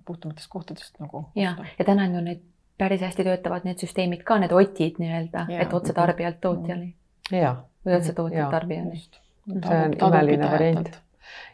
[0.07, 1.25] puhtamatest kohtadest nagu.
[1.35, 2.45] ja, ja täna on ju neid
[2.79, 6.95] päris hästi töötavad need süsteemid ka, need otid nii-öelda, et otse tarbijalt tootjani.
[7.33, 9.01] või otse tootjalt tarbijani.
[9.01, 10.91] see on imeline variant.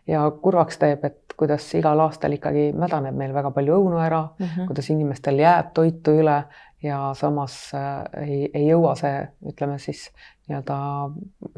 [0.07, 4.47] ja kurvaks teeb, et kuidas igal aastal ikkagi mädaneb meil väga palju õunu ära mm,
[4.47, 4.67] -hmm.
[4.67, 6.45] kuidas inimestel jääb toitu üle
[6.83, 10.11] ja samas äh, ei, ei jõua see, ütleme siis
[10.49, 10.79] nii-öelda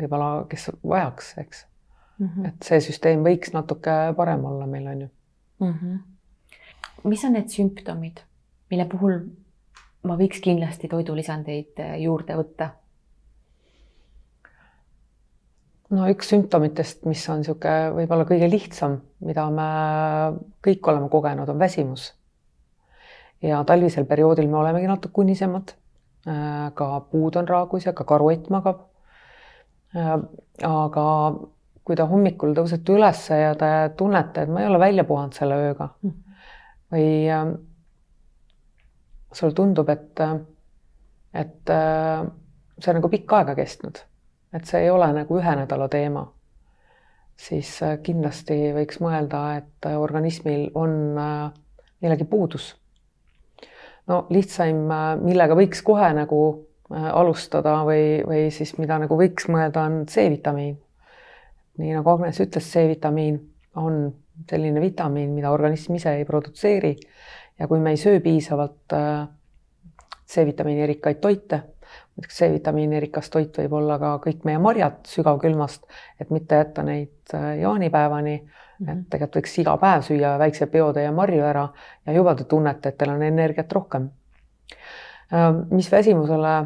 [0.00, 1.66] võib-olla, kes vajaks, eks
[2.18, 2.28] mm.
[2.28, 2.48] -hmm.
[2.48, 5.08] et see süsteem võiks natuke parem olla meil on ju
[5.60, 5.72] mm.
[5.72, 5.98] -hmm.
[7.04, 8.20] mis on need sümptomid,
[8.70, 9.18] mille puhul
[10.04, 12.70] ma võiks kindlasti toidulisandeid äh, juurde võtta?
[15.94, 19.66] no üks sümptomitest, mis on niisugune võib-olla kõige lihtsam, mida me
[20.64, 22.12] kõik oleme kogenud, on väsimus.
[23.44, 25.74] ja talvisel perioodil me olemegi natuke unisemad.
[26.24, 28.86] Äh, ka puud on raagus ja ka karuott magab.
[29.94, 30.16] Äh,
[30.64, 31.04] aga
[31.84, 35.58] kui te hommikul tõusete üles ja te tunnete, et ma ei ole välja puhanud selle
[35.66, 36.14] ööga mm.
[36.94, 37.08] või
[39.36, 40.20] sulle tundub, et,
[41.34, 41.72] et
[42.78, 43.98] see on nagu pikka aega kestnud,
[44.54, 46.26] et see ei ole nagu ühe nädala teema.
[47.34, 51.18] siis kindlasti võiks mõelda, et organismil on
[52.00, 52.74] millegi puudus.
[54.06, 54.86] no lihtsaim,
[55.22, 56.40] millega võiks kohe nagu
[56.90, 60.76] alustada või, või siis mida nagu võiks mõelda, on C-vitamiin.
[61.78, 63.40] nii nagu Agnes ütles, C-vitamiin
[63.76, 64.12] on
[64.50, 66.94] selline vitamiin, mida organism ise ei produtseeri
[67.58, 69.28] ja kui me ei söö piisavalt äh,
[70.28, 71.60] C-vitamiini rikkaid toite,
[72.16, 75.84] näiteks C-vitamiini rikas toit võib olla ka kõik meie marjad sügavkülmast,
[76.20, 78.92] et mitte jätta neid äh, jaanipäevani mm, -hmm.
[78.92, 81.68] et tegelikult võiks iga päev süüa väikse peotäie marju ära
[82.06, 84.10] ja juba te tunnete, et teil on energiat rohkem.
[85.32, 86.56] Äh, mis väsimusele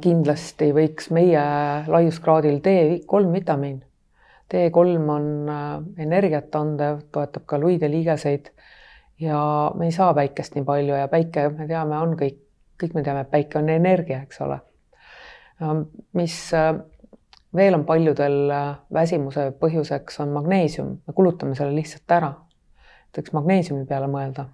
[0.00, 1.42] kindlasti võiks meie
[1.88, 3.78] laiuskraadil D3 vitamiin
[4.54, 5.48] D3 on
[5.98, 8.52] energiat andev, toetab ka luid ja liigeseid.
[9.20, 12.40] Ja me ei saa päikest nii palju ja päike, me teame, on kõik,
[12.80, 14.58] kõik me teame, et päike on energia, eks ole.
[16.16, 16.74] Mis äh,
[17.56, 22.34] veel on paljudel äh, väsimuse põhjuseks, on magneesium, me kulutame selle lihtsalt ära.
[23.16, 24.50] võiks magneesiumi peale mõelda.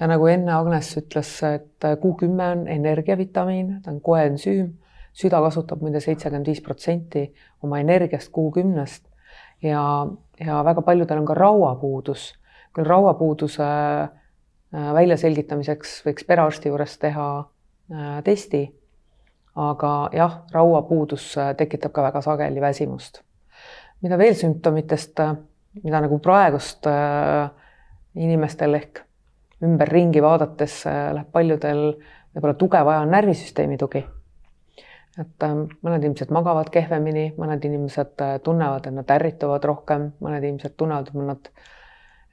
[0.00, 4.74] ja nagu enne Agnes ütles, et Q10 on energiavitamiin, ta on koensüüm,
[5.14, 7.24] süda kasutab muide seitsekümmend viis protsenti
[7.62, 9.08] oma energiast Q10-st
[9.62, 10.06] ja,
[10.40, 12.32] ja väga paljudel on ka rauapuudus.
[12.74, 18.64] Küll rauapuuduse äh, väljaselgitamiseks võiks perearsti juures teha äh, testi.
[19.54, 23.22] aga jah, rauapuudus äh, tekitab ka väga sageli väsimust.
[24.02, 25.20] mida veel sümptomitest,
[25.82, 26.86] mida nagu praegust
[28.14, 29.00] inimestel ehk
[29.64, 31.80] ümberringi vaadates läheb paljudel
[32.34, 34.04] võib-olla tuge vaja on närvisüsteemi tugi
[35.18, 41.12] et mõned inimesed magavad kehvemini, mõned inimesed tunnevad, et nad ärrituvad rohkem, mõned inimesed tunnevad,
[41.12, 41.50] et nad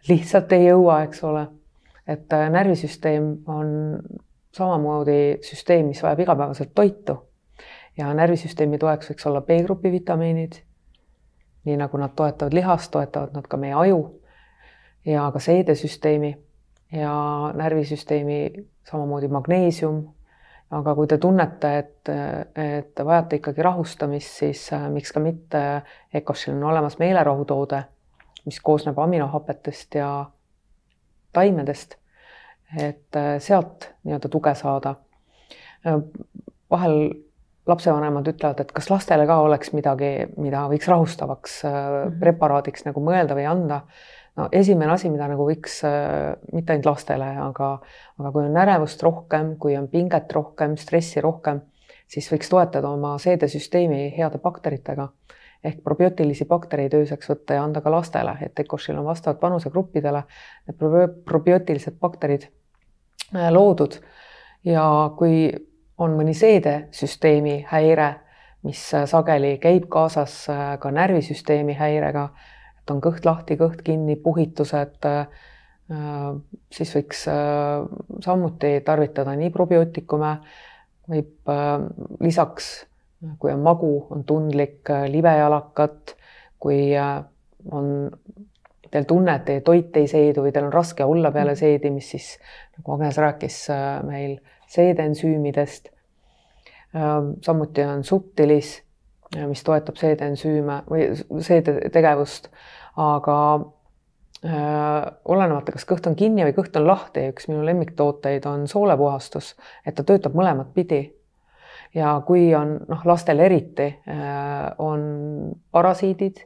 [0.10, 1.48] lihtsalt ei jõua, eks ole.
[2.08, 4.00] et äh, närvisüsteem on
[4.58, 7.18] samamoodi süsteem, mis vajab igapäevaselt toitu
[7.98, 10.62] ja närvisüsteemi toeks võiks olla B-grupi vitamiinid.
[11.66, 14.22] nii nagu nad toetavad lihast, toetavad nad ka meie aju
[15.06, 16.38] ja ka seedesüsteemi
[16.92, 17.14] ja
[17.56, 20.02] närvisüsteemi samamoodi magneesium
[20.72, 22.12] aga kui te tunnete, et,
[22.56, 25.64] et vajate ikkagi rahustamist, siis äh, miks ka mitte,
[26.14, 27.82] ECOSil on olemas meelerahutoode,
[28.46, 30.12] mis koosneb aminohapetest ja
[31.34, 31.98] taimedest,
[32.78, 34.96] et äh, sealt nii-öelda tuge saada.
[35.88, 36.00] Äh,
[36.72, 36.98] vahel
[37.68, 42.20] lapsevanemad ütlevad, et kas lastele ka oleks midagi, mida võiks rahustavaks mm -hmm.
[42.20, 43.82] preparaadiks nagu mõelda või anda
[44.36, 47.72] no esimene asi, mida nagu võiks äh, mitte ainult lastele, aga,
[48.20, 51.62] aga kui on ärevust rohkem, kui on pinget rohkem, stressi rohkem,
[52.08, 55.10] siis võiks toetada oma seedesüsteemi heade bakteritega
[55.64, 60.24] ehk probiootilisi baktereid ööseks võtta ja anda ka lastele, et ECOSHil on vastavalt vanusegruppidele
[60.68, 62.48] need probiootilised bakterid
[63.36, 64.00] äh, loodud.
[64.66, 65.52] ja kui
[65.98, 68.14] on mõni seedesüsteemi häire,
[68.64, 70.48] mis äh, sageli käib kaasas
[70.80, 72.30] ka närvisüsteemi häirega
[72.82, 75.28] et on kõht lahti, kõht kinni, puhitused, äh,
[76.74, 77.86] siis võiks äh,
[78.26, 80.34] samuti tarvitada nii probiootikume,
[81.12, 81.76] võib äh,
[82.24, 82.72] lisaks,
[83.40, 86.16] kui on magu, on tundlik libejalakat,
[86.60, 86.92] kui
[87.72, 88.10] on
[88.92, 91.60] teil tunne, et teie toit ei seedu või teil on raske olla peale mm.
[91.60, 92.30] seedimist, siis
[92.78, 93.58] nagu Agnes rääkis
[94.08, 94.40] meil
[94.72, 95.92] seedensüümidest.
[97.46, 98.82] samuti on subtilis
[99.48, 101.06] mis toetab seedensüüme või
[101.44, 102.50] seedetegevust,
[103.00, 103.38] aga
[104.44, 109.54] äh, olenemata, kas kõht on kinni või kõht on lahti, üks minu lemmiktooteid on soolepuhastus,
[109.86, 111.06] et ta töötab mõlemat pidi.
[111.96, 115.04] Ja kui on noh, lastel eriti äh, on
[115.72, 116.42] parasiidid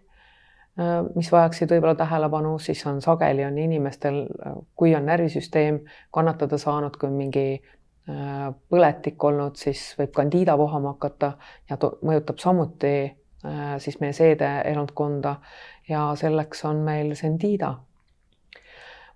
[0.80, 4.26] äh,, mis vajaksid võib-olla tähelepanu, siis on sageli on inimestel,
[4.76, 7.48] kui on närvisüsteem kannatada saanud, kui on mingi
[8.06, 11.32] Äh, põletik olnud, siis võib kandiida vohama hakata
[11.66, 15.32] ja mõjutab samuti äh, siis meie seedeelundkonda
[15.90, 17.72] ja selleks on meil Sendiida.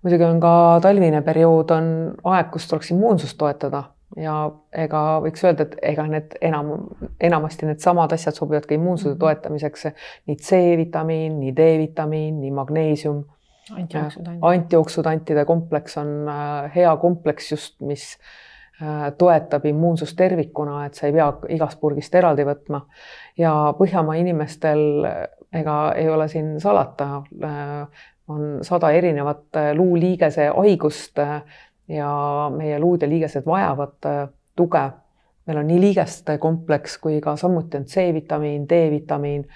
[0.02, 1.86] muidugi on ka talvine periood, on
[2.32, 3.84] aeg, kus tuleks immuunsust toetada
[4.16, 4.34] ja
[4.72, 6.72] ega võiks öelda, et ega need enam,
[7.20, 9.20] enamasti needsamad asjad sobivad ka immuunsuse mhm.
[9.20, 9.86] toetamiseks,
[10.26, 13.24] nii C-vitamiin, nii D-vitamiin, nii magneesium.
[14.42, 18.16] antijooksutantide kompleks on äh, hea kompleks just, mis
[18.82, 22.78] Äh, toetab immuunsust tervikuna, et sa ei pea igast purgist eraldi võtma.
[23.36, 25.04] ja Põhjamaa inimestel
[25.52, 27.08] ega ei ole siin salata,
[27.44, 31.20] äh, on sada erinevat luuliigese haigust
[31.90, 32.10] ja
[32.54, 34.08] meie luud ja liigesed vajavad
[34.56, 34.90] tuge.
[35.46, 39.46] meil on nii liigeste kompleks kui ka samuti on C-vitamiin, D-vitamiin,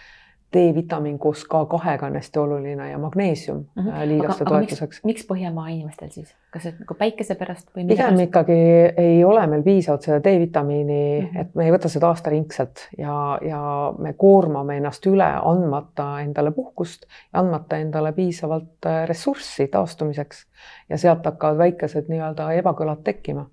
[0.55, 4.09] D-vitamiin koos K2-ga on hästi oluline ja magneesium mm -hmm.
[4.09, 5.01] liigaste toetuseks.
[5.05, 7.87] miks Põhjamaa inimestel siis, kas see nagu päikese pärast või?
[7.89, 8.59] pigem ikkagi
[8.97, 11.41] ei ole meil piisavalt seda D-vitamiini mm, -hmm.
[11.41, 17.07] et me ei võta seda aastaringselt ja, ja me koormame ennast üle, andmata endale puhkust
[17.33, 20.47] ja andmata endale piisavalt äh, ressurssi taastumiseks
[20.89, 23.47] ja sealt hakkavad väikesed nii-öelda ebakõlad tekkima.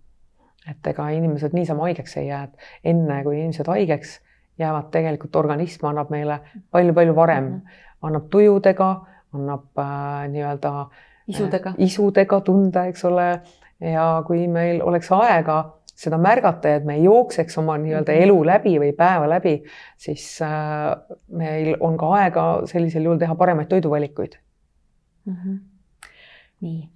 [0.69, 4.19] et ega inimesed niisama haigeks ei jää, et enne kui inimesed haigeks
[4.61, 6.39] jäävad tegelikult, organism annab meile
[6.71, 7.81] palju-palju varem mm, -hmm.
[8.07, 8.91] annab tujudega,
[9.33, 10.73] annab äh, nii-öelda
[11.27, 13.41] isudega äh,, isudega tunda, eks ole.
[13.81, 15.55] ja kui meil oleks aega
[15.97, 18.21] seda märgata ja et me ei jookseks oma nii-öelda mhm.
[18.23, 19.55] elu läbi või päeva läbi,
[19.97, 20.95] siis äh,
[21.27, 24.37] meil on ka aega sellisel juhul teha paremaid toiduvalikuid
[25.25, 25.35] mm.
[25.35, 25.59] -hmm.
[26.61, 26.89] nii,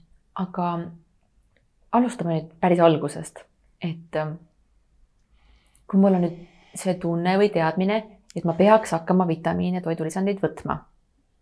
[0.45, 0.71] aga
[1.91, 3.45] alustame nüüd päris algusest,
[3.81, 4.37] et ähm,
[5.87, 6.39] kui mul on nüüd
[6.79, 8.01] see tunne või teadmine,
[8.35, 10.79] et ma peaks hakkama vitamiine, toidulisandeid võtma.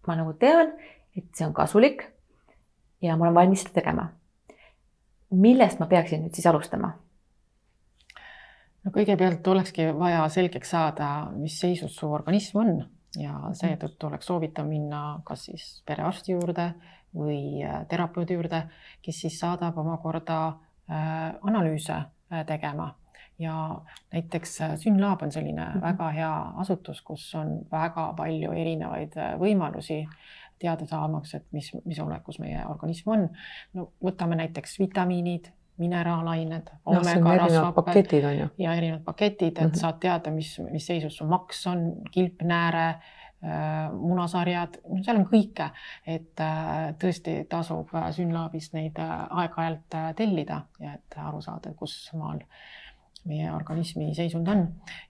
[0.07, 0.73] ma nagu tean,
[1.15, 2.03] et see on kasulik
[3.01, 4.09] ja ma olen valmis seda tegema.
[5.31, 6.93] millest ma peaksin nüüd siis alustama?
[8.83, 12.73] no kõigepealt olekski vaja selgeks saada, mis seisus su organism on
[13.19, 16.73] ja seetõttu oleks soovitav minna kas siis perearsti juurde
[17.13, 18.67] või äh, terapeudi juurde,
[19.01, 22.93] kes siis saadab omakorda äh, analüüse äh, tegema
[23.39, 23.81] ja
[24.13, 25.81] näiteks äh, Synlab on selline mm -hmm.
[25.81, 30.07] väga hea asutus, kus on väga palju erinevaid äh, võimalusi
[30.59, 33.29] teada saamaks, et mis, mis olekus meie organism on.
[33.73, 38.13] no võtame näiteks vitamiinid, mineraalained, omega-rasvhapped
[38.57, 39.79] ja erinevad paketid, et mm -hmm.
[39.79, 45.69] saad teada, mis, mis seisus su maks on, kilpnääre äh, munasarjad, no seal on kõike,
[46.07, 46.39] et
[46.99, 52.39] tõesti tasub Synlabist neid aeg-ajalt tellida ja et aru saada, kus maal
[53.29, 54.63] meie organismi seisund on.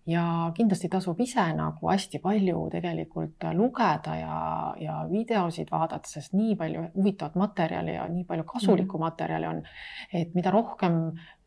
[0.05, 0.23] ja
[0.55, 4.39] kindlasti tasub ise nagu hästi palju tegelikult lugeda ja,
[4.79, 9.07] ja videosid vaadata, sest nii palju huvitavat materjali ja nii palju kasulikku mm.
[9.07, 9.63] materjali on,
[10.13, 10.99] et mida rohkem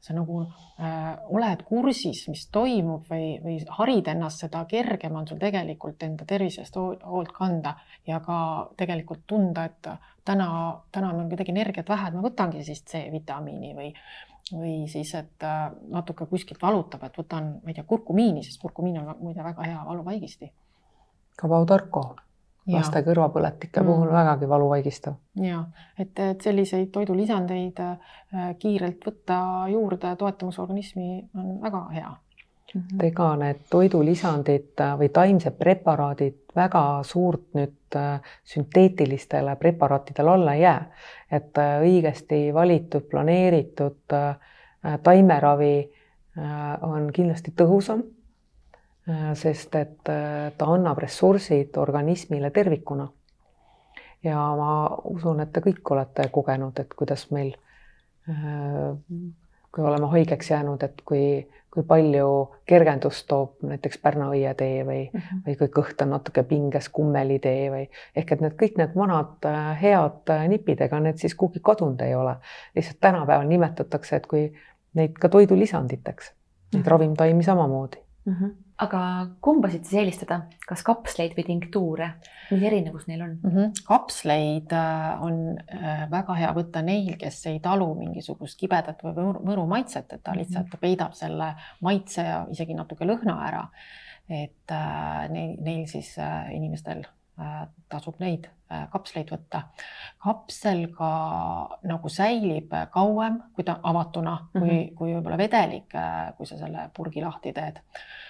[0.06, 5.40] sa nagu äh, oled kursis, mis toimub või, või harid ennast, seda kergem on sul
[5.42, 7.74] tegelikult enda tervisest hoolt kanda
[8.06, 8.38] ja ka
[8.78, 9.90] tegelikult tunda, et
[10.26, 10.48] täna,
[10.94, 13.90] täna on kuidagi energiat vähe, et ma võtangi siis C-vitamiini või
[14.52, 19.00] või siis, et äh, natuke kuskilt valutab, et võtan, ma ei tea, kurkumiini, sest kurkumiin
[19.02, 20.52] on muide väga hea valuvaigisti.
[21.36, 22.14] ka Baudarco
[22.72, 23.86] laste kõrvapõletike mm.
[23.86, 25.14] puhul vägagi valuvaigistav.
[25.42, 25.64] ja
[25.98, 27.98] et, et selliseid toidulisandeid äh,
[28.58, 29.38] kiirelt võtta
[29.70, 32.80] juurde, toetamas organismi on väga hea mm.
[32.80, 33.04] -hmm.
[33.06, 40.62] ega need toidulisandid äh, või taimsed preparaadid väga suurt nüüd äh, sünteetilistele preparaatidele alla ei
[40.62, 40.90] jää.
[41.32, 44.14] et äh, õigesti valitud, planeeritud
[45.02, 45.92] taimeravi
[46.82, 48.02] on kindlasti tõhusam,
[49.34, 53.08] sest et ta annab ressursid organismile tervikuna.
[54.22, 54.70] ja ma
[55.04, 57.56] usun, et te kõik olete kogenud, et kuidas meil
[59.74, 62.28] kui oleme haigeks jäänud, et kui, kui palju
[62.66, 65.42] kergendust toob näiteks Pärna õietee või mm, -hmm.
[65.46, 69.72] või kui kõht on natuke pinges, kummelitee või ehk et need kõik need vanad äh,
[69.82, 72.36] head äh, nipid, ega need siis kuhugi kadunud ei ole.
[72.74, 74.52] lihtsalt tänapäeval nimetatakse, et kui
[74.94, 76.90] neid ka toidulisanditeks, neid mm -hmm.
[76.90, 78.32] ravimtaimi samamoodi mm.
[78.32, 79.00] -hmm aga
[79.44, 82.08] kumbasid siis eelistada, kas kapsleid või tinktuure,
[82.50, 83.52] mis erinevus neil on mm?
[83.54, 83.84] -hmm.
[83.88, 89.66] kapsleid äh, on äh, väga hea võtta neil, kes ei talu mingisugust kibedat või võru
[89.66, 90.38] maitset, et ta mhm.
[90.42, 90.80] lihtsalt mm -hmm.
[90.80, 93.68] peidab selle maitse ja isegi natuke lõhna ära.
[94.28, 96.16] et äh, neil, neil siis
[96.52, 97.04] inimestel
[97.88, 98.48] tasub neid
[98.92, 99.60] kapsleid võtta.
[100.18, 101.10] kapsel ka
[101.84, 104.94] nagu säilib kauem, kui ta avatuna, kui mm, -hmm.
[104.94, 105.92] kui võib-olla vedelik,
[106.36, 107.80] kui sa selle purgi lahti teed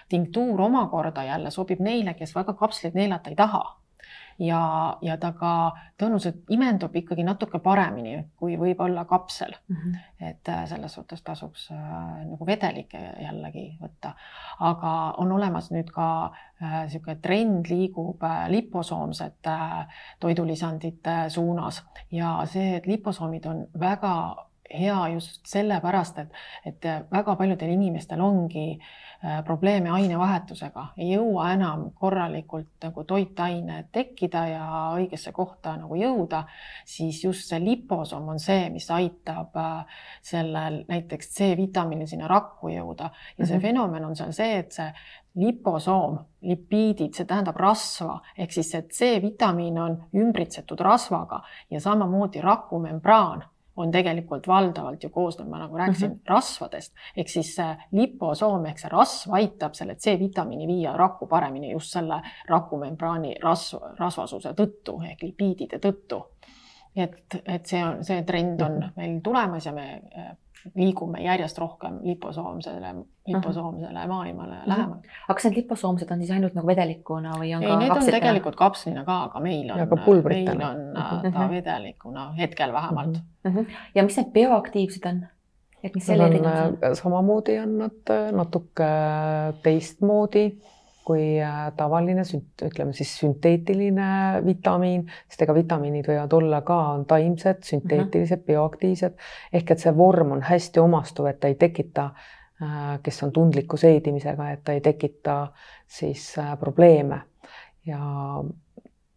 [0.09, 3.65] tinktuur omakorda jälle sobib neile, kes väga kapsleid neelata ei taha
[4.39, 4.61] ja,
[5.03, 5.53] ja ta ka
[6.01, 9.77] tõenäoliselt imendub ikkagi natuke paremini, kui võib-olla kapsel mm.
[9.77, 9.99] -hmm.
[10.29, 11.79] et äh, selles suhtes tasuks äh,
[12.27, 14.13] nagu vedelikke jällegi võtta.
[14.61, 19.87] aga on olemas nüüd ka niisugune äh, trend liigub äh, liposoomsete äh,
[20.21, 27.73] toidulisandite suunas ja see, et liposoomid on väga hea just sellepärast, et, et väga paljudel
[27.75, 35.77] inimestel ongi äh, probleeme ainevahetusega, ei jõua enam korralikult nagu toitainet tekkida ja õigesse kohta
[35.81, 36.45] nagu jõuda,
[36.85, 43.11] siis just see liposoom on see, mis aitab äh, sellel näiteks C-vitamiinil sinna rakku jõuda.
[43.39, 43.67] Ja see mm -hmm.
[43.69, 44.93] fenomen on seal see, et see
[45.37, 48.21] liposoom, lipiidid, see tähendab rasva.
[48.39, 53.45] Ehk siis see C-vitamiin on ümbritsetud rasvaga ja samamoodi rakumembraan
[53.77, 56.33] on tegelikult valdavalt ju koosneb, ma nagu rääkisin mm, -hmm.
[56.35, 57.57] rasvadest ehk siis
[57.93, 64.55] liposoom ehk see rasv aitab selle C-vitamiini viia rakku paremini just selle rakumembraani rasv, rasvasuse
[64.61, 66.24] tõttu ehk lipiidide tõttu.
[66.97, 68.93] et, et see on, see trend on mhm.
[68.97, 70.03] meil tulemas ja me
[70.75, 72.95] liigume järjest rohkem liposoomsele,
[73.27, 74.69] liposoomsele maailmale mm -hmm.
[74.69, 75.01] lähemale.
[75.29, 78.11] aga kas need liposoomsed on siis ainult nagu vedelikuna või on ei, ka need on
[78.19, 81.33] tegelikult kapslina ka, aga meil on, meil on mm -hmm.
[81.33, 83.51] ta vedelikuna hetkel vähemalt mm.
[83.53, 83.67] -hmm.
[83.95, 85.27] ja mis need bioaktiivsed on?
[85.83, 86.79] et mis selle erinevus on?
[86.83, 88.91] Äh, samamoodi on nad äh, natuke
[89.63, 90.59] teistmoodi
[91.07, 92.25] kui äh, tavaline,
[92.67, 94.09] ütleme siis sünteetiline
[94.47, 98.47] vitamiin, sest ega vitamiinid võivad olla ka, on taimsed, sünteetilised mm, -hmm.
[98.51, 99.23] bioaktiivsed
[99.55, 102.09] ehk et see vorm on hästi omastuv, et ta ei tekita,
[102.63, 105.39] äh, kes on tundliku seedimisega, et ta ei tekita
[105.87, 107.21] siis äh, probleeme
[107.87, 108.03] ja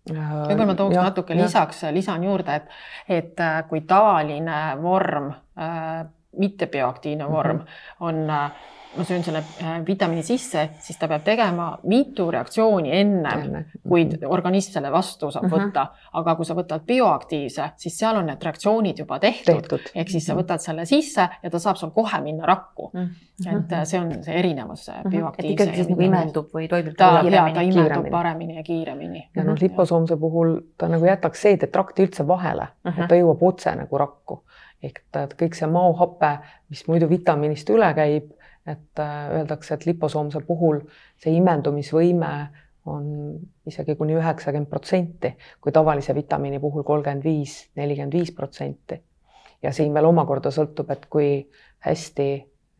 [0.09, 1.43] võib-olla ma tooks ja, natuke ja.
[1.43, 2.69] lisaks, lisan juurde, et,
[3.09, 5.33] et kui tavaline vorm
[6.37, 7.95] mitte bioaktiivne vorm mm -hmm.
[7.99, 8.31] on
[8.97, 14.73] ma söön selle äh, vitamiini sisse, siis ta peab tegema mitu reaktsiooni ennem, kui organism
[14.79, 15.59] selle vastu saab uh mhm.
[15.59, 15.67] -huh.
[15.67, 15.87] võtta.
[16.13, 20.25] aga kui sa võtad bioaktiivse, siis seal on need reaktsioonid juba tehtud, tehtud., ehk siis
[20.25, 20.41] sa mhm.
[20.41, 22.93] võtad selle sisse ja ta saab sul kohe minna rakku uh.
[22.93, 23.09] Mhm.
[23.45, 23.59] -huh.
[23.59, 25.09] et äh, see on see erinevus uh -huh.
[25.09, 25.53] bioaktiivse.
[25.53, 27.53] ikkagi siis nagu imendub või toimub ta, kiiremini.
[27.53, 29.29] ta imendub paremini ja kiiremini.
[29.35, 33.01] ja noh, liposoomse puhul ta nagu jätaks seedetrakti üldse vahele uh, -huh.
[33.01, 34.43] et ta jõuab otse nagu rakku
[34.83, 36.37] ehk et kõik see maohape,
[36.69, 38.31] mis muidu vitamiinist üle käib
[38.71, 40.81] et äh, öeldakse, et liposoomse puhul
[41.19, 42.31] see imendumisvõime
[42.89, 43.09] on
[43.67, 49.01] isegi kuni üheksakümmend protsenti, kui tavalise vitamiini puhul kolmkümmend viis, nelikümmend viis protsenti.
[49.63, 51.49] ja siin veel omakorda sõltub, et kui
[51.85, 52.29] hästi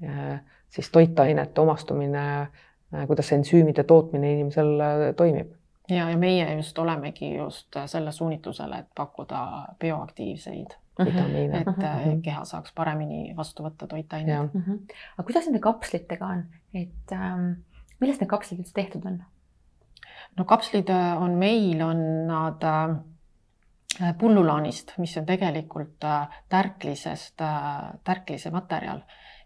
[0.07, 4.77] äh, siis toitainete omastumine, äh, kuidas ensüümide tootmine inimesel
[5.17, 5.55] toimib
[5.89, 9.41] ja, ja meie just olemegi just selle suunitlusele, et pakkuda
[9.79, 12.21] bioaktiivseid vitamiine, et mm -hmm.
[12.21, 14.61] keha saaks paremini vastu võtta toitaineid mm.
[14.61, 14.95] -hmm.
[15.17, 16.43] aga kuidas nende kapslitega on,
[16.73, 17.51] et ähm,
[17.99, 19.21] millest need kapslid üldse tehtud on?
[20.37, 27.99] no kapslid äh, on meil, on nad äh, pullulaanist, mis on tegelikult äh, tärklisest äh,,
[28.03, 29.01] tärklise materjal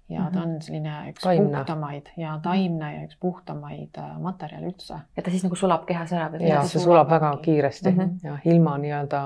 [0.09, 0.33] ja mm -hmm.
[0.33, 1.57] ta on selline üks taimne.
[1.57, 4.99] puhtamaid ja taimne ja üks puhtamaid äh, materjale üldse.
[5.17, 6.29] ja ta siis nagu sulab kehas ära?
[6.47, 8.19] ja see sulab väga kiiresti mm -hmm.
[8.23, 9.21] ja ilma nii-öelda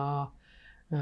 [0.94, 1.00] äh,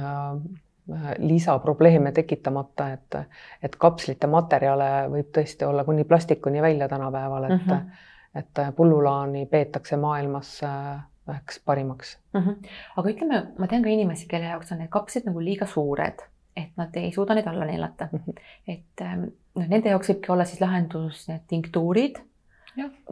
[1.18, 3.18] lisaprobleeme tekitamata, et,
[3.64, 7.90] et kapslite materjale võib tõesti olla kuni plastikuni välja tänapäeval, et mm, -hmm.
[8.36, 12.42] et pullulaani peetakse maailmas äh, üheks parimaks mm.
[12.42, 12.70] -hmm.
[12.98, 16.22] aga ütleme, ma tean ka inimesi, kelle jaoks on need kapslid nagu liiga suured,
[16.56, 18.20] et nad ei suuda neid alla neelata mm.
[18.20, 18.42] -hmm.
[18.68, 19.06] et
[19.56, 22.22] noh, nende jaoks võibki olla siis lahendus need tinktuurid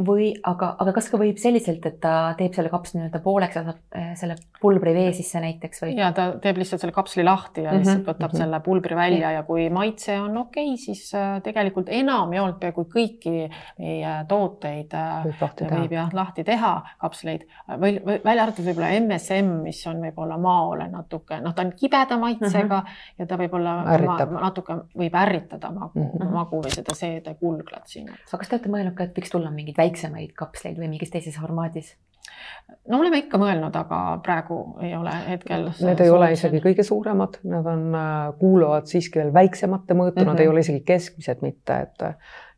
[0.04, 3.64] või aga, aga kas ka võib selliselt, et ta teeb selle kapsli nii-öelda pooleks ja
[3.68, 5.94] saab eh, selle pulbri vee sisse näiteks või?
[6.00, 7.84] ja ta teeb lihtsalt selle kapsli lahti ja mm -hmm.
[7.84, 8.44] lihtsalt võtab mm -hmm.
[8.44, 13.50] selle pulbri välja ja kui maitse on okei okay,, siis äh, tegelikult enamjaolt peaaegu kõiki
[13.80, 17.48] meie tooteid äh, võib, võib jah lahti teha, kapsleid
[17.80, 22.18] või, või välja arvatud võib-olla MSM, mis on võib-olla maole natuke, noh, ta on kibeda
[22.18, 23.20] maitsega mm -hmm.
[23.20, 23.78] ja ta võib-olla
[24.42, 26.34] natuke võib ärritada magu mm, -hmm.
[26.34, 28.10] magu või seda seedekulglat siin.
[28.10, 31.14] aga kas te olete mõelnud ka, et võiks tulla on mingeid väiksemaid kapsleid või mingis
[31.14, 31.94] teises formaadis?
[32.90, 35.68] no oleme ikka mõelnud, aga praegu ei ole hetkel.
[35.84, 40.24] Need ei ole isegi kõige suuremad, nad on, äh, kuuluvad siiski veel väiksemate mõõtu mm,
[40.24, 40.32] -hmm.
[40.32, 40.54] nad ei mhm.
[40.54, 42.10] ole isegi keskmised mitte, et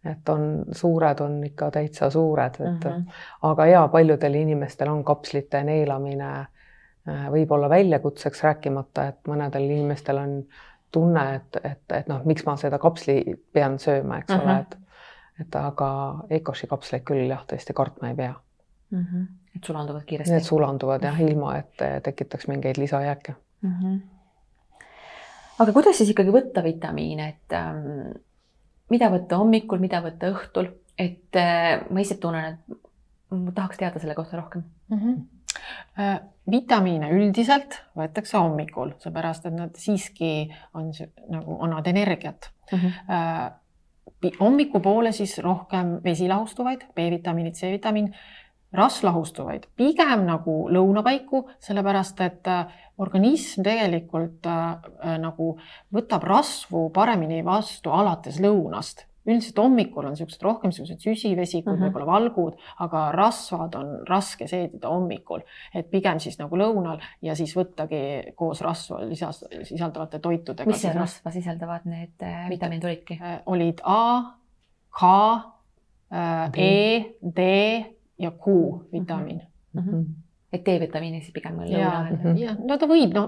[0.05, 3.03] et on suured, on ikka täitsa suured, et mm -hmm.
[3.41, 10.43] aga ja paljudel inimestel on kapslite neelamine äh, võib-olla väljakutseks, rääkimata, et mõnedel inimestel on
[10.91, 14.43] tunne, et, et, et noh, miks ma seda kapsli pean sööma, eks mm -hmm.
[14.43, 14.77] ole, et
[15.39, 15.89] et aga
[16.29, 19.01] Ecoshi kapsleid küll jah, tõesti kartma ei pea mm.
[19.01, 19.25] -hmm.
[19.55, 20.33] et sulanduvad kiiresti?
[20.33, 23.73] Need sulanduvad jah, ilma et tekitaks mingeid lisajääke mm.
[23.81, 23.99] -hmm.
[25.59, 28.15] aga kuidas siis ikkagi võtta vitamiine, et ähm,
[28.89, 32.77] mida võtta hommikul, mida võtta õhtul, et äh, ma ise tunnen, et
[33.31, 34.97] ma tahaks teada selle kohta rohkem mm.
[34.97, 35.23] -hmm.
[36.51, 40.91] Vitamiine üldiselt võetakse hommikul, seepärast et nad siiski on
[41.29, 42.77] nagu annavad energiat mm.
[42.77, 43.51] -hmm.
[44.39, 48.09] Hommikupoole siis rohkem vesilahustuvaid, B-vitamiinid, C-vitamiin,
[48.75, 54.61] rasvlahustuvaid pigem nagu lõuna paiku, sellepärast et äh, organism tegelikult äh,
[55.05, 55.55] äh, nagu
[55.93, 61.85] võtab rasvu paremini vastu alates lõunast üldiselt hommikul on niisugused rohkem niisugused süsivesikud mm, -hmm.
[61.87, 65.41] võib-olla valgud, aga rasvad on raske seedida hommikul,
[65.73, 70.69] et pigem siis nagu lõunal ja siis võttagi koos rasva lisas, sisaldavate toitudega.
[70.69, 73.39] mis see rasva sisaldavad need äh, vitamiinid olidki äh,?
[73.45, 74.35] olid A,
[74.99, 75.03] K
[76.11, 77.03] äh,, E,
[77.35, 77.49] D
[78.19, 78.45] ja Q
[78.91, 79.41] vitamiin
[79.73, 79.81] mm.
[79.81, 80.24] -hmm.
[80.55, 82.39] Et D-vitamiini siis pigem lõuna ja, ajal.
[82.39, 83.25] ja no ta võib, no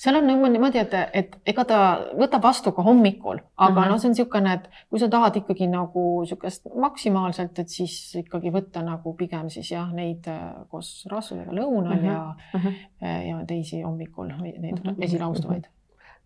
[0.00, 1.80] seal on niimoodi, et, et ega ta
[2.16, 3.90] võtab vastu ka hommikul, aga mm -hmm.
[3.92, 8.52] noh, see on niisugune, et kui sa tahad ikkagi nagu niisugust maksimaalselt, et siis ikkagi
[8.54, 12.06] võtta nagu pigem siis jah, neid äh, koos rasvadega lõunal mm -hmm.
[12.06, 13.28] ja mm, -hmm.
[13.28, 15.04] ja teisi hommikul, neid mm -hmm.
[15.04, 15.66] esilaustuvaid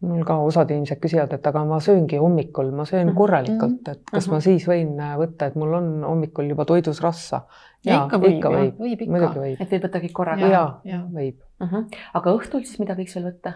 [0.00, 3.16] mul ka osad inimesed küsivad, et aga ma sööngi hommikul, ma söön mhm.
[3.18, 4.44] korralikult, et kas ma mhm.
[4.46, 7.44] siis võin äh, võtta, et mul on hommikul juba toidus rassa.
[7.84, 9.12] ja ikka võib, ikka võib, võib ikka.
[9.16, 9.60] muidugi võib.
[9.60, 10.48] et võib võtta kõik korraga?
[10.52, 11.68] ja, ja, võib uh.
[11.68, 12.00] -huh.
[12.20, 13.54] aga õhtul siis mida võiks veel võtta?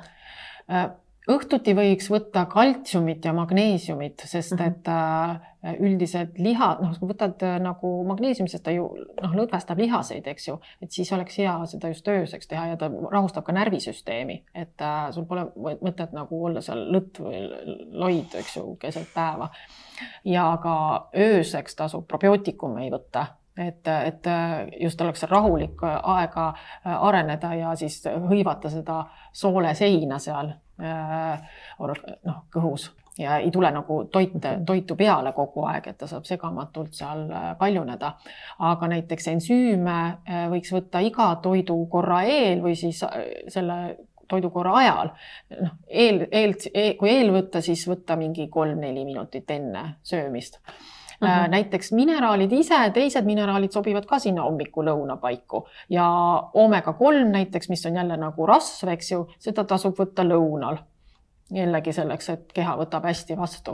[1.25, 4.67] Õhtuti võiks võtta kaltsiumit ja magneesiumit, sest -hmm.
[4.67, 8.91] et äh, üldiselt liha, noh, kui võtad äh, nagu magneesiumi, sest ta ju
[9.23, 12.91] noh, lõdvestab lihaseid, eks ju, et siis oleks hea seda just ööseks teha ja ta
[12.93, 17.41] rahustab ka närvisüsteemi, et äh, sul pole mõtet nagu olla seal lõtt või
[18.05, 19.49] loid, eks ju, keset päeva.
[20.25, 20.77] ja ka
[21.17, 24.29] ööseks tasub probiootikume võtta et, et
[24.81, 26.53] just oleks rahulik aega
[26.85, 31.43] areneda ja siis hõivata seda sooleseina seal Äh,
[32.27, 36.97] noh, kõhus ja ei tule nagu toite, toitu peale kogu aeg, et ta saab segamatult
[36.99, 38.17] seal äh, paljuneda.
[38.59, 39.95] aga näiteks ensüüme
[40.27, 43.05] äh, võiks võtta iga toidukorra eel või siis
[43.55, 43.77] selle
[44.27, 45.13] toidukorra ajal.
[45.61, 46.57] noh, eel, eel,
[46.99, 50.59] kui eel võtta, siis võtta mingi kolm-neli minutit enne söömist
[51.21, 51.51] Mm -hmm.
[51.51, 56.07] näiteks mineraalid ise, teised mineraalid sobivad ka sinna hommiku-lõuna paiku ja
[56.55, 60.79] oomega kolm näiteks, mis on jälle nagu rasv, eks ju, seda tasub võtta lõunal.
[61.53, 63.73] jällegi selleks, et keha võtab hästi vastu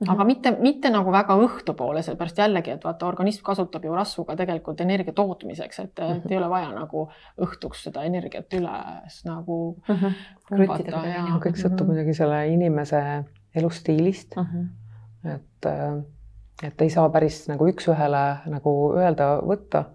[0.00, 0.06] mm.
[0.06, 0.12] -hmm.
[0.12, 4.36] aga mitte, mitte nagu väga õhtupoole, sellepärast jällegi, et vaata, organism kasutab ju rasvu ka
[4.36, 6.16] tegelikult energia tootmiseks, et mm, -hmm.
[6.16, 7.08] et ei ole vaja nagu
[7.40, 10.12] õhtuks seda energiat üles nagu mm -hmm.
[11.44, 12.16] kõik sõltub muidugi mm -hmm.
[12.16, 13.24] selle inimese
[13.54, 14.42] elustiilist mm.
[14.42, 15.34] -hmm.
[15.34, 16.02] et äh,
[16.62, 19.86] et ei saa päris nagu üks-ühele nagu öelda, võtta.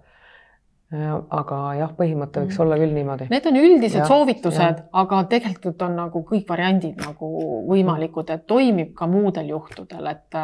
[0.96, 2.62] aga jah, põhimõte võiks mm.
[2.64, 3.26] olla küll niimoodi.
[3.34, 7.30] Need on üldised ja, soovitused, aga tegelikult on nagu kõik variandid nagu
[7.68, 10.38] võimalikud, et toimib ka muudel juhtudel, et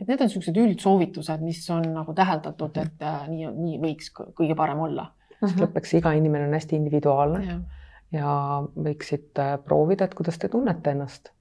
[0.00, 4.56] et need on niisugused üldsoovitused, mis on nagu täheldatud, et äh, nii, nii võiks kõige
[4.56, 5.10] parem olla.
[5.40, 5.66] sest mhm.
[5.66, 7.58] lõpuks iga inimene on hästi individuaalne ja,
[8.16, 8.30] ja
[8.88, 11.32] võiksite äh, proovida, et kuidas te tunnete ennast,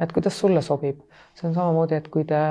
[0.00, 1.00] et kuidas sulle sobib.
[1.38, 2.42] see on samamoodi, et kui te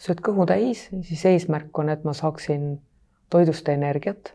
[0.00, 2.78] sööd kõhu täis, siis eesmärk on, et ma saaksin
[3.30, 4.34] toidust energiat.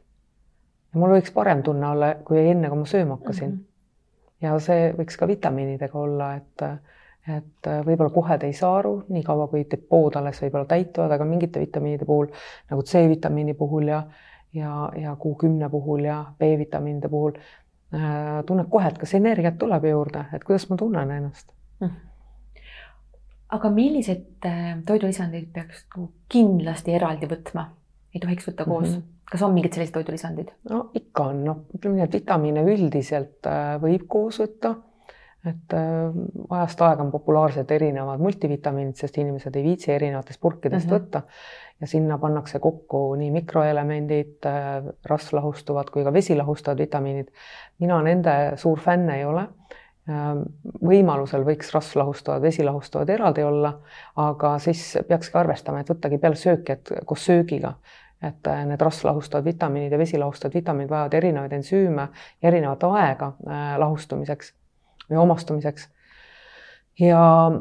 [0.94, 3.56] ja mul võiks parem tunne olla, kui enne, kui ma sööma hakkasin mm.
[3.56, 4.46] -hmm.
[4.46, 6.64] ja see võiks ka vitamiinidega olla, et,
[7.38, 11.60] et võib-olla kohe te ei saa aru, niikaua kui depood alles võib-olla täituvad, aga mingite
[11.60, 12.32] vitamiinide puhul
[12.70, 14.04] nagu C-vitamiini puhul ja,
[14.54, 20.26] ja, ja Q10 puhul ja B-vitamiinide puhul äh, tunned kohe, et kas energiat tuleb juurde,
[20.34, 21.88] et kuidas ma tunnen ennast mm.
[21.88, 22.15] -hmm
[23.54, 27.68] aga millised äh, toidulisandid peaks nagu kindlasti eraldi võtma,
[28.14, 28.96] ei tohiks võtta koos mm?
[28.96, 30.52] -hmm kas on mingid sellised toidulisandid?
[30.70, 34.76] no ikka on, noh, ütleme nii, et vitamiine üldiselt äh, võib koos võtta.
[35.46, 36.20] et äh,
[36.58, 41.02] ajast aega on populaarsed erinevad multivitamiinid, sest inimesed ei viitsi erinevatest purkidest mm -hmm.
[41.02, 41.24] võtta
[41.82, 44.46] ja sinna pannakse kokku nii mikroelemendid,
[45.06, 47.28] rasvlahustuvad kui ka vesilahustavad vitamiinid.
[47.80, 49.48] mina nende suur fänn ei ole
[50.06, 53.72] võimalusel võiks rasvlahustavad, vesilahustavad eraldi olla,
[54.22, 57.74] aga siis peakski arvestama, et võttagi peale sööki, et koos söögiga,
[58.24, 62.08] et äh, need rasvlahustavad vitamiinid ja vesilahustavad vitamiinid vajavad erinevaid ensüüme
[62.42, 64.54] ja erinevat aega äh, lahustumiseks
[65.10, 65.90] või omastumiseks.
[67.00, 67.52] ja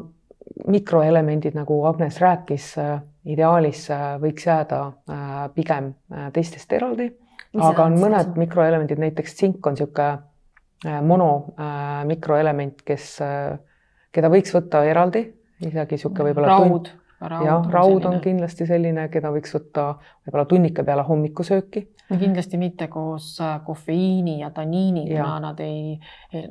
[0.67, 3.87] mikroelemendid, nagu Agnes rääkis, äh, ideaalis
[4.21, 4.79] võiks jääda
[5.55, 5.95] pigem
[6.33, 7.07] teistest eraldi,
[7.57, 10.34] aga on mõned mikroelemendid, näiteks tsink on niisugune
[11.01, 13.57] mono äh, mikroelement, kes, äh,
[14.13, 15.25] keda võiks võtta eraldi,
[15.63, 16.91] isegi niisugune võib-olla raud.
[17.45, 19.93] jah, raud on kindlasti selline, keda võiks võtta
[20.25, 21.87] võib-olla tunnike peale hommikusööki.
[22.11, 25.99] kindlasti mitte koos kofeiini ja taniiniga ja., nad ei,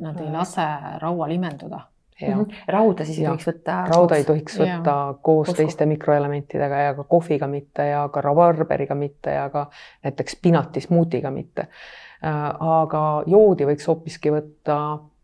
[0.00, 0.68] nad ei lase
[1.02, 1.88] raual imenduda
[2.20, 2.36] Ja.
[2.36, 2.50] Mhm.
[2.70, 3.76] rauda siis ei tohiks võtta.
[3.90, 5.14] rauda ei tohiks võtta ja.
[5.18, 5.56] koos Kosku.
[5.56, 9.64] teiste mikroelementidega ja ka kohviga mitte ja ka rabarberiga mitte ja ka
[10.06, 14.76] näiteks spinatismuutiga mitte Äh, aga joodi võiks hoopiski võtta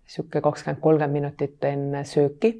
[0.04, 2.50] niisugune kakskümmend, kolmkümmend minutit enne sööki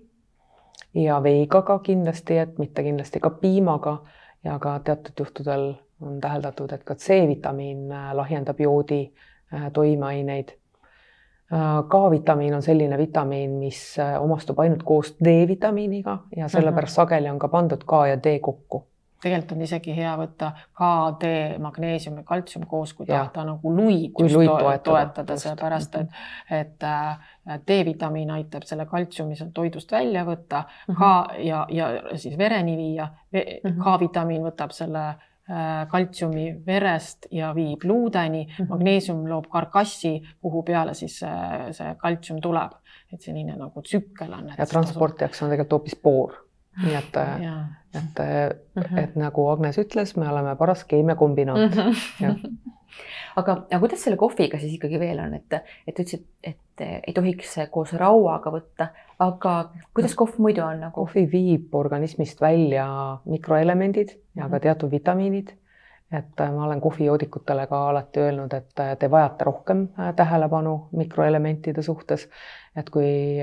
[0.95, 3.99] ja veiga ka kindlasti, et mitte kindlasti ka piimaga
[4.45, 9.03] ja ka teatud juhtudel on täheldatud, et ka C-vitamiin äh, lahjendab joodi
[9.55, 10.57] äh, toimeaineid.
[11.91, 17.03] K-vitamiin on selline vitamiin, mis omastub ainult koos D-vitamiiniga ja sellepärast mhm.
[17.03, 18.85] sageli on ka pandud K ja D kokku
[19.21, 21.31] tegelikult on isegi hea võtta KD,
[21.63, 26.21] magneesium ja kaltsium koos, kui tahta nagu luikust toetada, toetada, sellepärast et,
[26.61, 27.33] et äh,
[27.67, 30.99] D-vitamiin aitab selle kaltsiumi sealt toidust välja võtta mm -hmm.
[30.99, 33.09] ka ja, ja siis vereni viia.
[33.33, 33.81] Mhm.
[33.83, 38.69] K-vitamiin võtab selle äh, kaltsiumi verest ja viib luudeni mm, -hmm.
[38.69, 42.73] magneesium loob karkassi, kuhu peale siis see, see kaltsium tuleb,
[43.13, 44.53] et selline nagu tsükkel on.
[44.59, 46.35] ja transportijaks on tegelikult hoopis boor,
[46.85, 47.17] nii et,
[47.95, 48.99] et mm, -hmm.
[49.03, 51.81] et nagu Agnes ütles, me oleme paras keemiakombinaat mm.
[51.81, 52.59] -hmm.
[53.37, 55.55] aga, aga kuidas selle kohviga siis ikkagi veel on, et,
[55.87, 59.55] et ütlesid, et ei tohiks koos rauaga võtta, aga
[59.95, 60.95] kuidas kohv muidu on nagu?
[61.01, 62.87] kohvi viib organismist välja
[63.25, 64.63] mikroelemendid ja ka mhm.
[64.63, 65.57] teatud vitamiinid.
[66.13, 72.29] et ma olen kohvijoodikutele ka alati öelnud, et te vajate rohkem tähelepanu mikroelementide suhtes.
[72.77, 73.39] et kui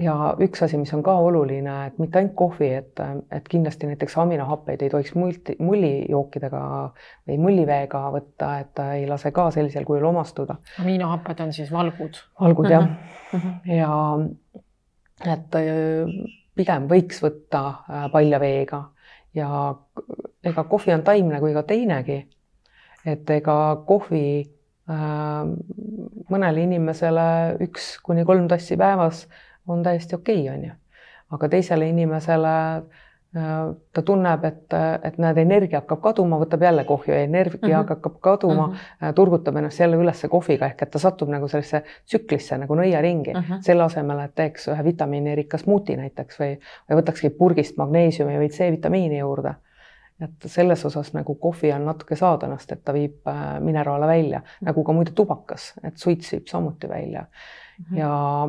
[0.00, 3.00] ja üks asi, mis on ka oluline, et mitte ainult kohvi, et,
[3.32, 6.62] et kindlasti näiteks aminohappeid ei tohiks multi, mullijookidega
[7.28, 10.56] või mulliveega võtta, et ta ei lase ka sellisel kujul omastuda.
[10.80, 12.22] aminohapped on siis valgud?
[12.40, 13.76] valgud jah mm, -hmm.
[13.76, 16.16] ja et äh,
[16.56, 18.82] pigem võiks võtta äh, palja veega
[19.34, 19.74] ja
[20.44, 22.26] ega kohvi on taimne kui ka teinegi.
[23.06, 24.26] et ega kohvi
[24.90, 25.46] äh,
[26.30, 29.26] mõnele inimesele üks kuni kolm tassi päevas
[29.68, 30.74] on täiesti okei okay,, on ju.
[31.30, 32.82] aga teisele inimesele äh,
[33.92, 37.94] ta tunneb, et, et näed, energia hakkab kaduma, võtab jälle kohvi, energia mm -hmm.
[37.94, 39.12] hakkab kaduma mm, -hmm.
[39.14, 43.40] turgutab ennast jälle ülesse kohviga ehk et ta satub nagu sellesse tsüklisse nagu nõiaringi mm,
[43.40, 43.62] -hmm.
[43.62, 46.58] selle asemel, et teeks ühe vitamiinirikka smuuti näiteks või,
[46.90, 49.54] või võtakski purgist magneesiumi või C-vitamiini juurde.
[50.22, 54.44] et selles osas nagu kohvi on natuke saadanast, et ta viib äh, mineraale välja mm,
[54.44, 54.66] -hmm.
[54.66, 57.84] nagu ka muide tubakas, et suits viib samuti välja mm.
[57.84, 57.98] -hmm.
[57.98, 58.48] ja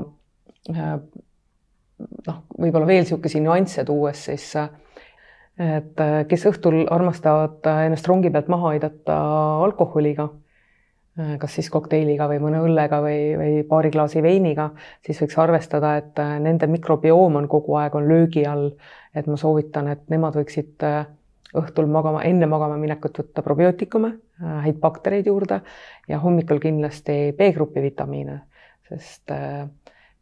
[0.70, 4.48] noh, võib-olla veel niisuguseid nüansse tuues siis,
[5.60, 9.18] et äh, kes õhtul armastavad ennast rongi pealt maha aidata
[9.66, 10.30] alkoholiga,
[11.20, 14.72] äh, kas siis kokteiliga või mõne õllega või, või paari klaasi veiniga,
[15.06, 18.72] siis võiks arvestada, et nende mikrobioom on kogu aeg on löögi all.
[19.14, 20.82] et ma soovitan, et nemad võiksid
[21.54, 24.10] õhtul magama, enne magama minekut võtta probiootikume,
[24.66, 25.60] häid baktereid juurde
[26.10, 28.40] ja hommikul kindlasti B-grupi vitamiine,
[28.90, 29.68] sest äh,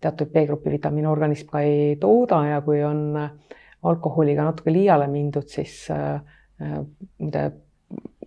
[0.01, 3.19] teatud B-grupi vitamiine organism ka ei tooda ja kui on
[3.83, 6.21] alkoholiga natuke liiale mindud, siis äh,
[7.19, 7.43] muide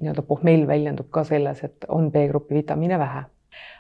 [0.01, 3.25] nii-öelda pohmell väljendub ka selles, et on B-grupi vitamiine vähe.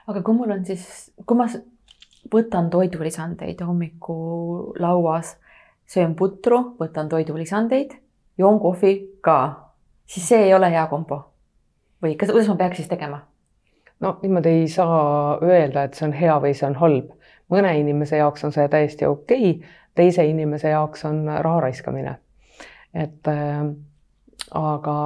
[0.06, 1.48] aga kui mul on siis, kui ma
[2.32, 5.36] võtan toidulisandeid hommikulauas,
[5.86, 7.98] söön putru, võtan toidulisandeid,
[8.38, 9.38] joon kohvi ka,
[10.06, 11.20] siis see ei ole hea kombo
[12.02, 13.24] või kas, kuidas ma peaks siis tegema?
[14.00, 17.12] no niimoodi ei saa öelda, et see on hea või see on halb
[17.54, 22.16] mõne inimese jaoks on see täiesti okei okay,, teise inimese jaoks on raha raiskamine.
[22.94, 23.64] et äh,
[24.54, 24.96] aga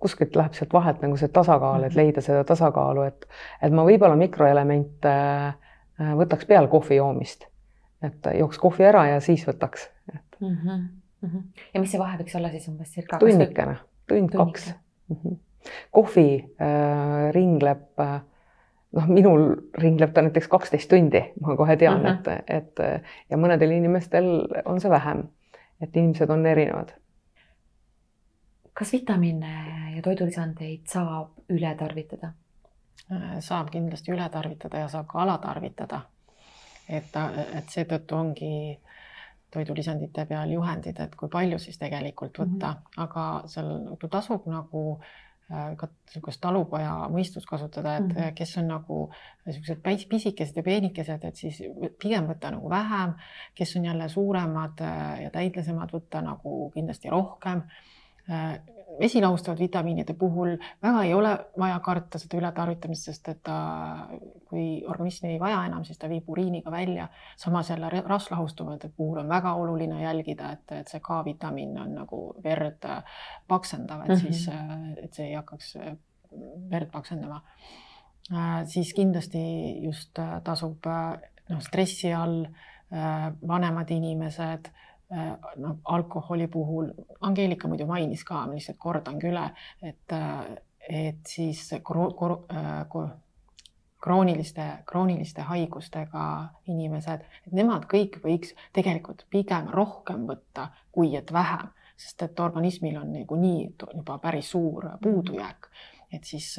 [0.00, 2.00] kuskilt läheb sealt vahelt nagu see tasakaal, et mhm.
[2.00, 3.26] leida seda tasakaalu, et,
[3.62, 7.48] et ma võib-olla mikroelemente äh, võtaks peale kohvi joomist.
[8.04, 10.38] et jooks kohvi ära ja siis võtaks et....
[10.40, 11.42] Mm -hmm.
[11.74, 13.18] ja mis see vahe võiks olla siis umbes circa?
[13.18, 13.76] tunnikene,
[14.08, 14.74] tund-kaks
[15.08, 15.16] mm.
[15.16, 15.36] -hmm.
[15.90, 16.28] kohvi
[16.60, 18.20] äh, ringleb äh,
[18.94, 19.46] noh, minul
[19.80, 22.38] ringleb ta näiteks kaksteist tundi, ma kohe tean uh, -huh.
[22.46, 24.28] et, et ja mõnedel inimestel
[24.64, 25.28] on see vähem.
[25.80, 26.92] et inimesed on erinevad.
[28.74, 29.52] kas vitamiine
[29.96, 32.32] ja toidulisandeid saab üle tarvitada?
[33.40, 36.00] saab kindlasti üle tarvitada ja saab ka alatarvitada.
[36.88, 37.16] et,
[37.54, 38.80] et seetõttu ongi
[39.50, 43.02] toidulisandite peal juhendid, et kui palju siis tegelikult võtta mm, -hmm.
[43.02, 48.34] aga seal tasub nagu äh, Äh, ka niisugust talupoja mõistust kasutada, et mm -hmm.
[48.34, 48.98] kes on nagu
[49.46, 51.62] niisugused pisikesed ja peenikesed, et siis
[52.02, 53.12] pigem võtta nagu vähem,
[53.54, 57.62] kes on jälle suuremad äh, ja täidlesemad, võtta nagu kindlasti rohkem
[59.00, 63.56] vesilahustavad vitamiinide puhul väga ei ole vaja karta seda ületarvitamist, sest et ta,
[64.48, 67.08] kui organism ei vaja enam, siis ta viib uriiniga välja.
[67.36, 72.86] samas jälle rasvlahustuvate puhul on väga oluline jälgida, et, et see K-vitamiin on nagu verd
[73.48, 74.32] paksendav, et mm -hmm.
[74.32, 74.50] siis,
[75.02, 75.76] et see ei hakkaks
[76.70, 77.40] verd paksendama.
[78.64, 79.38] siis kindlasti
[79.82, 80.86] just tasub
[81.48, 82.46] noh, stressi all
[83.46, 84.93] vanemad inimesed Äh,
[85.56, 89.44] noh, alkoholi puhul, Angeelika muidu mainis ka, ma lihtsalt kordangi üle,
[89.82, 90.56] et, äh,
[90.88, 92.36] et siis kro, kro,
[92.90, 93.12] kro, äh,
[94.04, 96.24] krooniliste, krooniliste haigustega
[96.68, 102.98] inimesed, et nemad kõik võiks tegelikult pigem rohkem võtta, kui et vähem, sest et organismil
[103.00, 105.70] on niikuinii juba päris suur puudujääk,
[106.12, 106.58] et siis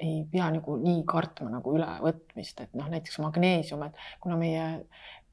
[0.00, 4.64] ei pea nagu nii kartma nagu ülevõtmist, et noh, näiteks magneesium, et kuna meie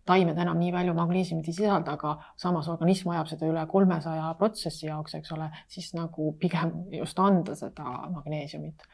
[0.07, 4.87] taimed enam nii palju magneesiumit ei sisalda, aga samas organism vajab seda üle kolmesaja protsessi
[4.87, 8.87] jaoks, eks ole, siis nagu pigem just anda seda magneesiumit.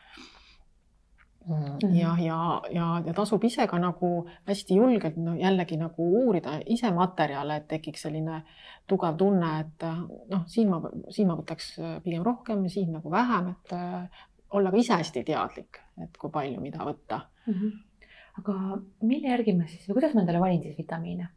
[1.43, 2.37] Mm, jah, ja,
[2.71, 4.09] ja, ja tasub ise ka nagu
[4.47, 8.37] hästi julgelt no jällegi nagu uurida ise materjale, et tekiks selline
[8.87, 9.83] tugev tunne, et
[10.31, 10.79] noh, siin ma,
[11.11, 11.73] siin ma võtaks
[12.05, 14.23] pigem rohkem, siin nagu vähem, et äh,
[14.55, 17.53] olla ka ise hästi teadlik, et kui palju mida võtta mm.
[17.53, 17.81] -hmm.
[18.39, 18.57] Aga
[19.01, 21.29] mille järgi ma siis kuidas ma endale valin siis vitamiine?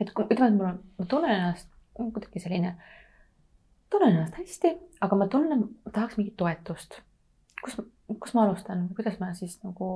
[0.00, 2.74] et kui ütleme, et mul on, ma tunnen ennast kuidagi selline,
[3.90, 4.72] tunnen ennast hästi,
[5.06, 6.98] aga ma tunnen, tahaks mingit toetust.
[7.62, 7.78] kus
[8.20, 9.88] kus ma alustan, kuidas ma siis nagu?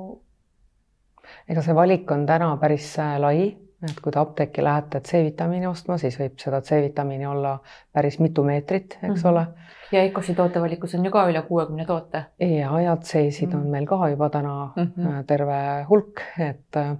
[1.51, 3.41] ega see valik on täna päris äh, lai,
[3.87, 7.59] et kui te apteeki lähete C-vitamiini ostma, siis võib seda C-vitamiini olla
[7.95, 9.29] päris mitu meetrit, eks mm -hmm.
[9.29, 9.47] ole.
[9.93, 12.25] ja EKOS-i tootevalikus on ju ka üle kuuekümne toote.
[12.41, 13.61] ja, ja C-sid mm -hmm.
[13.61, 15.25] on meil ka juba täna mm -hmm.
[15.27, 16.97] terve hulk, et äh,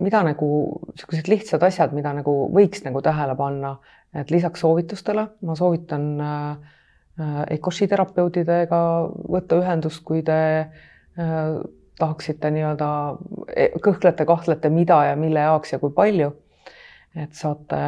[0.00, 3.76] mida nagu niisugused lihtsad asjad, mida nagu võiks nagu tähele panna,
[4.14, 6.56] et lisaks soovitustele ma soovitan äh,
[7.50, 10.60] EKOS-i terapeutidega võtta ühendust, kui te
[11.18, 11.60] äh,
[11.98, 12.88] tahaksite nii-öelda,
[13.56, 16.32] e, kõhklete, kahtlete, mida ja mille jaoks ja kui palju.
[17.16, 17.82] et saate.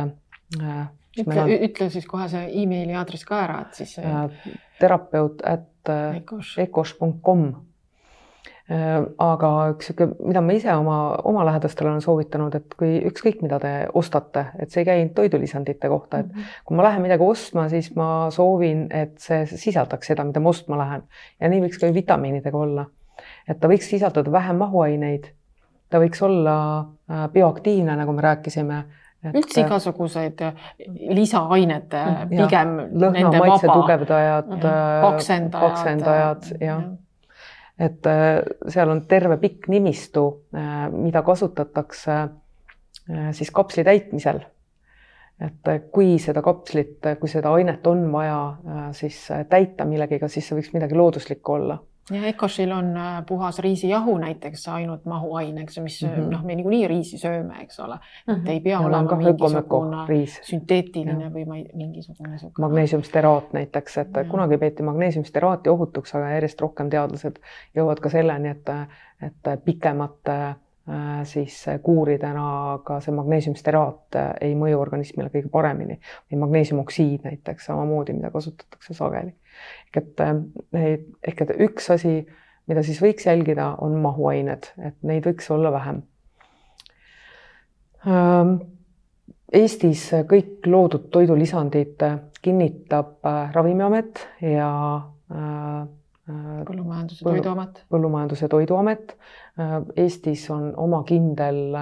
[0.63, 0.85] Äh,
[1.21, 1.51] ütle, on...
[1.69, 3.99] ütle siis kohe see emaili aadress ka ära, et siis.
[4.01, 5.91] Äh, terapeut at
[6.57, 7.51] ecos.com
[8.69, 13.39] Äh, aga üks sihuke, mida ma ise oma, oma lähedastele olen soovitanud, et kui ükskõik,
[13.41, 16.59] mida te ostate, et see ei käi toidulisandite kohta, et mm -hmm.
[16.69, 20.77] kui ma lähen midagi ostma, siis ma soovin, et see sisaldaks seda, mida ma ostma
[20.77, 21.07] lähen
[21.41, 22.85] ja nii võiks ka vitamiinidega olla.
[23.49, 25.33] Et ta võiks sisaldada vähem mahuaineid,
[25.91, 28.85] ta võiks olla äh, bioaktiivne, nagu me rääkisime
[29.33, 30.45] üldse igasuguseid
[31.17, 32.77] lisaainete pigem.
[33.03, 36.81] lõhna, maitse tugevdajad, paksendajad, paksendajad, jah ja
[37.79, 44.45] et äh, seal on terve pikk nimistu, äh, mida kasutatakse äh, siis kapsli täitmisel.
[45.39, 48.57] et kui seda kapslit, kui seda ainet on vaja
[48.91, 51.77] siis täita millegiga, siis see võiks midagi looduslikku olla
[52.11, 56.31] ja Ecoshil on äh, puhas riisijahu näiteks ainult mahuaineks, mis mm -hmm.
[56.31, 58.41] noh, me niikuinii riisi sööme, eks ole mm, -hmm.
[58.41, 61.31] et ei pea ja olema mingisugune sünteetiline ja.
[61.31, 64.25] või ma ei, mingisugune magneesiumsteraat näiteks, et ja.
[64.25, 67.39] kunagi peeti magneesiumsteraati ohutuks, aga järjest rohkem teadlased
[67.77, 68.69] jõuavad ka selleni, et,
[69.23, 70.57] et pikemate äh,
[71.29, 75.99] siis kuuridena ka see magneesiumsteraat äh, ei mõju organismile kõige paremini
[76.31, 79.35] või magneesiumoksiid näiteks samamoodi, mida kasutatakse sageli
[79.89, 80.21] ehk et,
[80.75, 82.15] eh, ehk et üks asi,
[82.69, 86.03] mida siis võiks jälgida, on mahuained, et neid võiks olla vähem.
[88.07, 88.59] Ähm,
[89.49, 92.03] Eestis kõik loodud toidulisandid
[92.45, 94.73] kinnitab äh, Ravimiamet ja
[95.33, 95.87] äh,
[96.29, 97.85] põllumajanduse Toiduamet.
[97.89, 99.15] põllumajanduse Toiduamet.
[99.59, 101.79] Äh, Eestis on oma kindel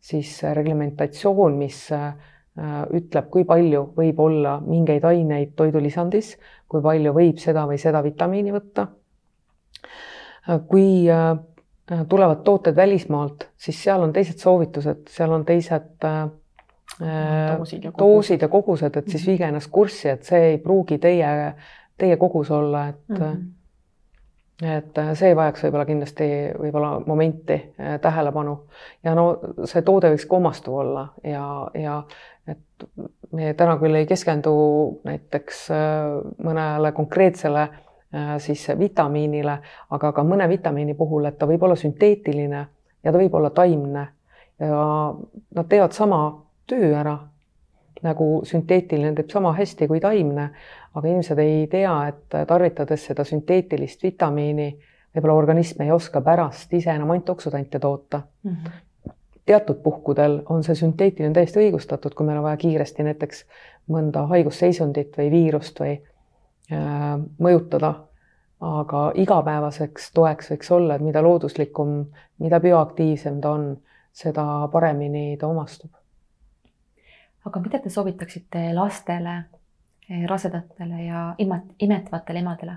[0.00, 1.88] siis reglementatsioon, mis
[2.56, 6.30] ütleb, kui palju võib olla mingeid aineid toidulisandis
[6.70, 8.88] kui palju võib seda või seda vitamiini võtta.
[10.70, 11.38] kui äh,
[12.08, 16.28] tulevad tooted välismaalt, siis seal on teised soovitused, seal on teised äh,
[17.00, 19.30] doosid ja, doosid ja kogused, et siis mhm.
[19.30, 21.32] viige ennast kurssi, et see ei pruugi teie,
[21.98, 23.44] teie kogus olla, et mm -hmm
[24.62, 26.26] et see vajaks võib-olla kindlasti
[26.58, 27.58] võib-olla momenti
[28.00, 28.54] tähelepanu.
[29.04, 29.26] Ja no
[29.64, 31.42] see toode võiks ka omastuv olla ja,
[31.74, 31.98] ja
[32.48, 32.86] et
[33.32, 34.54] me täna küll ei keskendu
[35.04, 36.08] näiteks äh,
[36.46, 39.58] mõnele konkreetsele äh, siis vitamiinile,
[39.90, 42.66] aga ka mõne vitamiini puhul, et ta võib olla sünteetiline
[43.04, 44.08] ja ta võib olla taimne.
[44.60, 44.82] Ja
[45.54, 46.20] nad teevad sama
[46.66, 47.18] töö ära
[48.04, 50.50] nagu sünteetiline teeb sama hästi kui taimne,
[50.96, 54.70] aga inimesed ei tea, et tarvitades seda sünteetilist vitamiini,
[55.14, 58.52] võib-olla organism ei oska pärast ise enam antioksüdante toota mm.
[58.52, 58.82] -hmm
[59.46, 63.44] teatud puhkudel on see sünteetiline täiesti õigustatud, kui meil on vaja kiiresti näiteks
[63.94, 65.92] mõnda haigusseisundit või viirust või
[66.72, 67.94] äh, mõjutada.
[68.60, 72.06] aga igapäevaseks toeks võiks olla, et mida looduslikum,
[72.40, 73.76] mida bioaktiivsem ta on,
[74.12, 75.90] seda paremini ta omastub.
[77.44, 79.44] aga mida te soovitaksite lastele,
[80.26, 81.34] rasedatele ja
[81.78, 82.76] imetvatele emadele?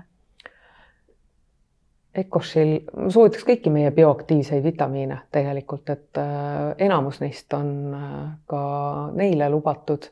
[2.10, 8.16] Ecoshil, ma soovitaks kõiki meie bioaktiivseid vitamiine tegelikult, et äh, enamus neist on äh,
[8.50, 8.62] ka
[9.14, 10.08] neile lubatud.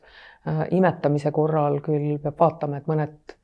[0.47, 3.35] Äh, imetamise korral küll peab vaatama, et mõned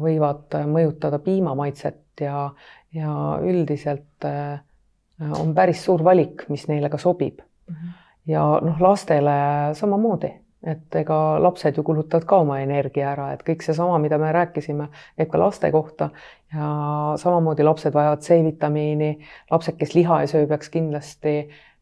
[0.00, 2.46] võivad mõjutada piimamaitset ja,
[2.94, 3.10] ja
[3.44, 7.42] üldiselt on päris suur valik, mis neile ka sobib.
[7.42, 7.90] -hmm.
[8.26, 9.34] ja noh, lastele
[9.76, 10.30] samamoodi
[10.66, 14.88] et ega lapsed ju kulutavad ka oma energia ära, et kõik seesama, mida me rääkisime,
[15.16, 16.10] käib ka laste kohta
[16.54, 16.70] ja
[17.16, 19.12] samamoodi lapsed vajavad C-vitamiini,
[19.50, 21.36] lapsed, kes liha ei söö, peaks kindlasti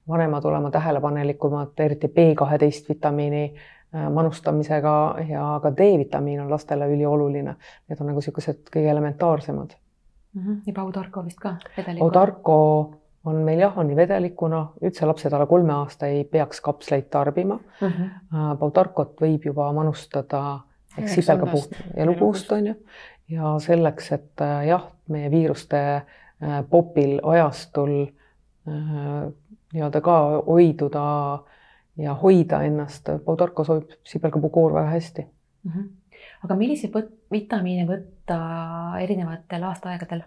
[0.09, 3.55] vanemad olema tähelepanelikumad, eriti B12 vitamiini
[4.11, 7.57] manustamisega ja ka D-vitamiin on lastele ülioluline.
[7.89, 9.73] Need on nagu niisugused kõige elementaarsemad
[10.35, 10.43] mm.
[10.43, 10.61] -hmm.
[10.67, 11.57] ja Paudarko vist ka?
[11.99, 12.59] Paudarko
[13.27, 17.89] on meil jah, on vedelikuna, üldse lapsed alla kolme aasta ei peaks kapsleid tarbima mm.
[17.89, 18.59] -hmm.
[18.59, 20.61] Paudarkot võib juba manustada
[20.99, 21.63] ehk sipelgapuu
[21.97, 22.75] elupuust on ju
[23.29, 28.07] ja selleks, et äh, jah, meie viiruste äh, popil ajastul
[28.67, 30.15] nii-öelda ka
[30.47, 31.03] hoiduda
[32.03, 35.73] ja hoida ennast, Paudarko sobib sibelgapuukoor väga hästi mm.
[35.73, 35.89] -hmm.
[36.45, 38.39] aga milliseid võt-, vitamiine võtta
[39.01, 40.23] erinevatel aastaaegadel?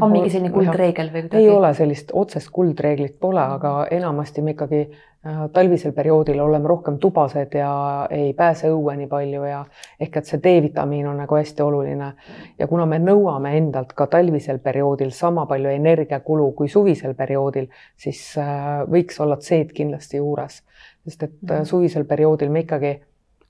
[0.00, 1.42] On mingi selline kuldreegel või kuidagi?
[1.42, 4.86] ei ole sellist otsest kuldreeglit pole, aga enamasti me ikkagi
[5.26, 7.70] Äh, talvisel perioodil oleme rohkem tubased ja
[8.10, 9.62] ei pääse õue nii palju ja
[10.00, 12.12] ehk et see D-vitamiin on nagu hästi oluline.
[12.58, 17.66] ja kuna me nõuame endalt ka talvisel perioodil sama palju energiakulu kui suvisel perioodil,
[17.96, 20.62] siis äh, võiks olla C-d kindlasti juures,
[21.08, 21.64] sest et mm -hmm.
[21.64, 23.00] suvisel perioodil me ikkagi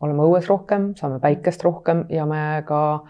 [0.01, 3.03] oleme õues rohkem, saame päikest rohkem ja me ka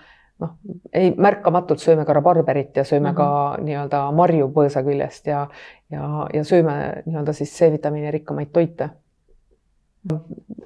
[0.43, 0.57] noh,
[0.93, 3.57] ei märkamatult sööme ka rabarberit ja sööme mm -hmm.
[3.57, 5.47] ka nii-öelda marju põõsa küljest ja,
[5.91, 8.91] ja, ja sööme nii-öelda siis C-vitamiini rikkamaid toite.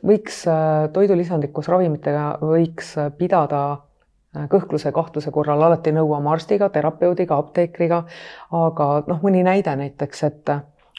[0.04, 6.68] võiks äh, toidulisandit koos ravimitega võiks pidada äh, kõhkluse kahtluse korral alati nõu oma arstiga,
[6.68, 8.04] terapeudiga, apteekriga,
[8.50, 10.50] aga noh, mõni näide näiteks, et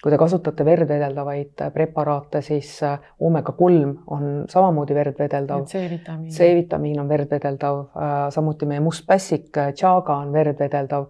[0.02, 5.68] kui te kasutate verd vedeldavaid preparaate, siis äh, oomega kolm on samamoodi verd vedeldav.
[5.70, 6.34] C-vitamiin.
[6.34, 11.10] C-vitamiin on verd vedeldav, äh, samuti meie must pässik, äh, tšaaga on verd vedeldav.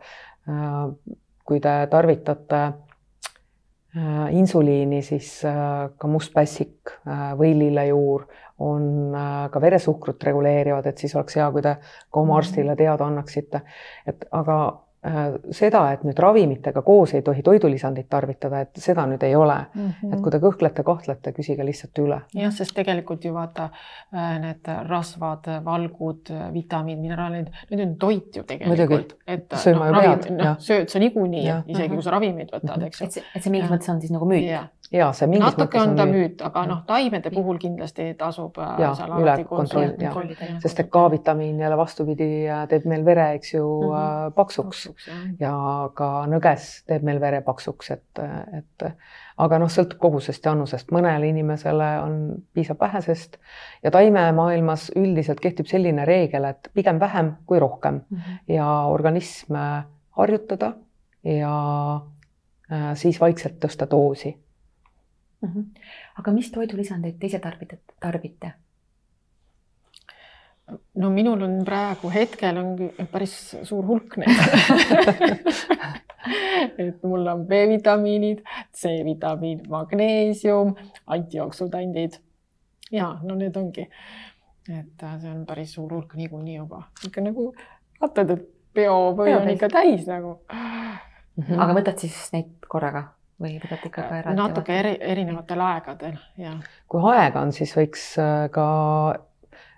[1.46, 2.60] kui te tarvitate
[4.34, 6.96] insuliini, siis ka must pässik
[7.38, 8.24] või lillejuur
[8.66, 9.14] on
[9.54, 13.62] ka veresuhkrut reguleerivad, et siis oleks hea, kui te ka oma arstile teada annaksite.
[14.08, 19.24] et aga Äh, seda, et nüüd ravimitega koos ei tohi toidulisandit tarvitada, et seda nüüd
[19.26, 19.88] ei ole mm.
[19.88, 20.14] -hmm.
[20.14, 22.20] et kui te kõhklete, kahtlete, küsige lihtsalt üle.
[22.38, 28.44] jah, sest tegelikult ju vaata äh, need rasvad, valgud, vitamiin, mineraalid, need on toit ju
[28.44, 29.18] tegelikult.
[29.28, 30.30] et sööma no, ju pead.
[30.38, 33.08] noh, sööd sa niikuinii, isegi kui sa ravimeid võtad, eks ju.
[33.08, 34.46] et see, et see mingis mõttes on siis nagu müüt
[34.92, 38.92] ja see mingis natuke on ta müüt, aga noh, taimede puhul kindlasti tasub äh, ja,
[39.18, 40.12] üle kontrollida,
[40.64, 44.36] sest et K-vitamiin jälle vastupidi äh, teeb meil vere, eks ju mm, -hmm.
[44.36, 45.54] paksuks, paksuks ja
[45.96, 48.24] ka nõges teeb meil vere paksuks, et,
[48.58, 48.88] et
[49.42, 52.20] aga noh, sõltub kogusest ja annusest, mõnele inimesele on,
[52.54, 53.40] piisab vähesest.
[53.84, 58.02] Ja taimemaailmas üldiselt kehtib selline reegel, et pigem vähem kui rohkem.
[58.10, 58.40] Mm -hmm.
[58.48, 59.56] ja organism
[60.12, 60.74] harjutada
[61.24, 62.02] ja
[62.94, 64.38] siis vaikselt tõsta doosi
[65.42, 65.50] mm.
[65.50, 65.66] -hmm.
[66.20, 68.52] aga mis toidulisandeid te ise tarbite, tarbite?
[70.96, 74.38] no minul on praegu hetkel on päris suur hulk neid
[76.78, 78.44] et mul on B-vitamiinid,
[78.78, 80.76] C-vitamiin, magneesium,
[81.08, 82.14] antijooksutandid.
[82.92, 83.88] ja no need ongi,
[84.70, 87.54] et äh, see on päris suur hulk niikuinii juba ikka nagu
[88.02, 91.44] vaatad, et peopõi on ikka täis nagu mm.
[91.44, 91.64] -hmm.
[91.64, 93.08] aga võtad siis neid korraga?
[93.42, 94.38] Või võtate ikka ka eraldi?
[94.40, 96.72] natuke eri, erinevatel aegadel, jah.
[96.92, 98.66] kui aega on, siis võiks äh, ka,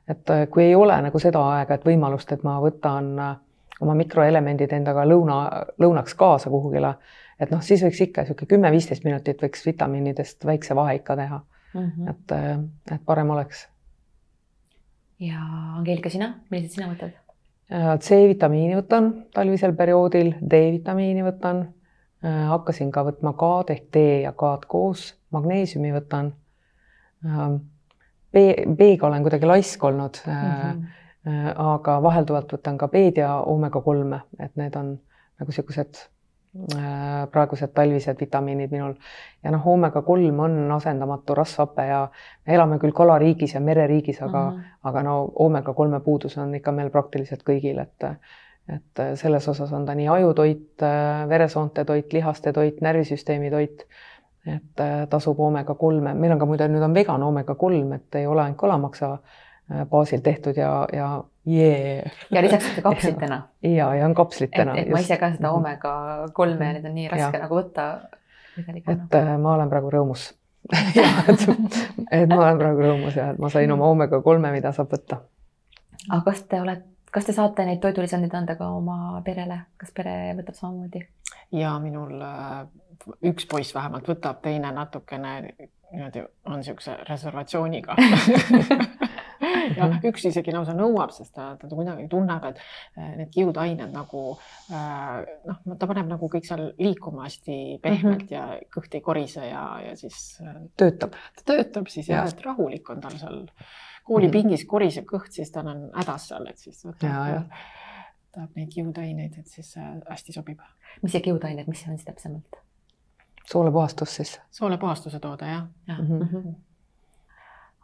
[0.09, 3.33] et äh, kui ei ole nagu seda aega, et võimalust, et ma võtan äh,
[3.83, 5.39] oma mikroelemendid endaga lõuna,
[5.81, 6.95] lõunaks kaasa kuhugile,
[7.41, 11.39] et noh, siis võiks ikka niisugune kümme-viisteist minutit võiks vitamiinidest väikse vahe ikka teha
[11.73, 11.91] mm.
[11.91, 12.09] -hmm.
[12.09, 13.67] et, et parem oleks.
[15.19, 15.39] ja
[15.77, 17.19] Angeelika, sina, milliseid sina võtad?
[17.73, 21.82] C-vitamiini võtan talvisel perioodil, D-vitamiini võtan Äh,
[22.23, 26.33] hakkasin ka võtma K-d ehk D ja K-d koos, magneesiumi võtan.
[27.25, 27.57] Ähm,
[28.33, 28.43] B,
[28.77, 30.33] B-ga olen kuidagi laisk olnud mm.
[30.33, 31.51] -hmm.
[31.55, 34.95] aga vahelduvalt võtan ka B-d ja oomega kolme, et need on
[35.39, 36.07] nagu niisugused
[37.31, 38.93] praegused talvised vitamiinid minul
[39.43, 42.01] ja noh, oomega kolm on asendamatu rasvhape ja
[42.45, 44.75] me elame küll kalariigis ja mereriigis, aga mm, -hmm.
[44.83, 48.05] aga no oomega kolme puudus on ikka meil praktiliselt kõigil, et
[48.69, 53.85] et äh, selles osas on ta nii ajutoit, äh, veresoonte toit, lihaste toit, närvisüsteemi toit.
[54.47, 58.15] et äh, tasub oomega kolme, meil on ka muide nüüd on vegan oomega kolm, et
[58.19, 59.17] ei ole ainult kalamaksa
[59.89, 62.03] baasil tehtud ja, ja jee.
[62.31, 63.37] ja lisaks ka kapslitena.
[63.77, 64.75] ja, ja on kapslitena.
[64.75, 65.93] et, et ma ise ka seda oomega
[66.35, 67.43] kolme ja need on nii raske ja.
[67.45, 67.87] nagu võtta.
[68.59, 70.33] et ma olen praegu rõõmus
[71.31, 71.47] et,
[72.11, 75.23] et ma olen praegu rõõmus ja et ma sain oma oomega kolme, mida saab võtta.
[76.09, 80.33] aga kas te olete kas te saate neid toidulisandeid anda ka oma perele, kas pere
[80.39, 81.05] võtab samamoodi?
[81.53, 82.65] ja minul äh,
[83.29, 85.33] üks poiss vähemalt võtab, teine natukene
[85.93, 87.95] niimoodi on niisuguse reservatsiooniga
[89.77, 92.61] ja üks isegi lausa nõuab, sest ta, ta kuidagi tunneb, et
[92.97, 94.23] äh, need kiudained nagu
[94.73, 98.33] noh, ta paneb nagu kõik seal liikuma hästi pehmelt mm -hmm.
[98.33, 100.41] ja kõht ei korise ja, ja siis.
[100.77, 101.17] töötab.
[101.37, 103.43] ta töötab siis ja, ja, et rahulik on tal seal
[104.03, 107.47] koolipingis koriseb kõht, siis ta on hädas seal, et siis võtab,
[108.33, 109.75] tahab neid kiudaineid, et siis
[110.09, 110.59] hästi sobib.
[111.01, 112.63] mis see kiudained, mis see on siis täpsemalt?
[113.51, 114.41] soolepuhastus siis.
[114.51, 115.95] soolepuhastuse toode jah ja.
[115.97, 116.53] Mm -hmm.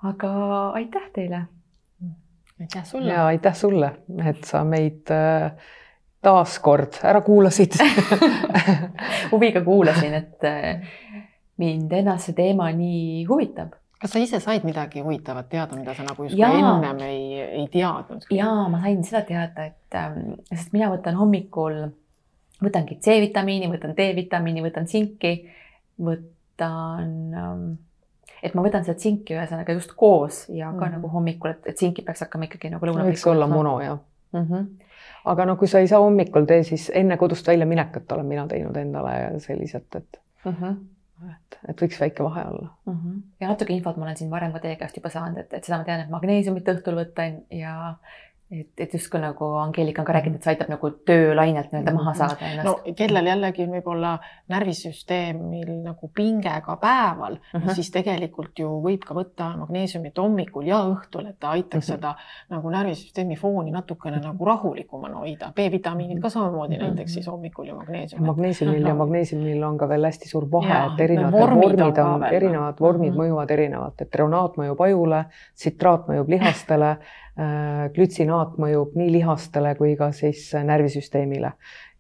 [0.04, 1.46] aga aitäh teile.
[2.62, 3.14] aitäh sulle.
[3.14, 3.96] ja aitäh sulle,
[4.26, 5.52] et sa meid äh,
[6.22, 7.72] taaskord ära kuulasid
[9.32, 10.88] huviga kuulasin, et äh,
[11.58, 16.06] mind ennast see teema nii huvitab kas sa ise said midagi huvitavat teada, mida sa
[16.08, 18.28] nagu justkui ennem ei, ei teadnud?
[18.32, 21.82] ja ma sain seda teada, et ähm, sest mina võtan hommikul
[22.64, 25.34] võtangi C-vitamiini, võtan D-vitamiini, võtan tsinki,
[26.04, 27.66] võtan, ähm,
[28.44, 30.96] et ma võtan seda tsinki ühesõnaga just koos ja ka mm -hmm.
[30.96, 33.08] nagu hommikul, et, tsinki peaks hakkama ikkagi nagu lõuna.
[33.08, 34.00] võiks olla mono jah
[34.32, 34.46] mm.
[34.46, 34.68] -hmm.
[35.26, 38.48] aga no kui sa ei saa hommikul tee, siis enne kodust välja minekut olen mina
[38.48, 40.52] teinud endale selliselt, et mm.
[40.52, 40.76] -hmm
[41.28, 42.96] et, et võiks väike vahe olla mm.
[42.96, 43.22] -hmm.
[43.42, 45.78] ja natuke infot ma olen siin varem ka teie käest juba saanud, et, et seda
[45.82, 47.76] ma tean, et magneesiumit õhtul võtan ja
[48.52, 52.14] et, et justkui nagu Angeelika on ka rääkinud, et see aitab nagu töölainelt nii-öelda maha
[52.18, 52.66] saada ennast.
[52.66, 54.14] no kellel jällegi on võib-olla
[54.50, 57.76] närvisüsteemil nagu pinge ka päeval uh, -huh.
[57.78, 62.00] siis tegelikult ju võib ka võtta magneesiumit hommikul ja õhtul, et ta aitaks uh -huh.
[62.00, 62.16] seda
[62.50, 65.52] nagu närvisüsteemi fooni natukene nagu rahulikumana hoida.
[65.56, 66.88] B-vitamiinid ka samamoodi uh -huh.
[66.88, 68.26] näiteks siis hommikul ju magneesium.
[68.26, 72.80] magneesiumil ja magneesiumil on ka veel hästi suur vahe, et erinevad vormid on, on, erinevad
[72.80, 73.22] vormid uh -huh.
[73.22, 75.26] mõjuvad erinevalt, et reonaat mõjub ajule,
[75.56, 76.98] tsitraat mõjub lihastele
[77.96, 81.52] glütsinaat mõjub nii lihastele kui ka siis äh, närvisüsteemile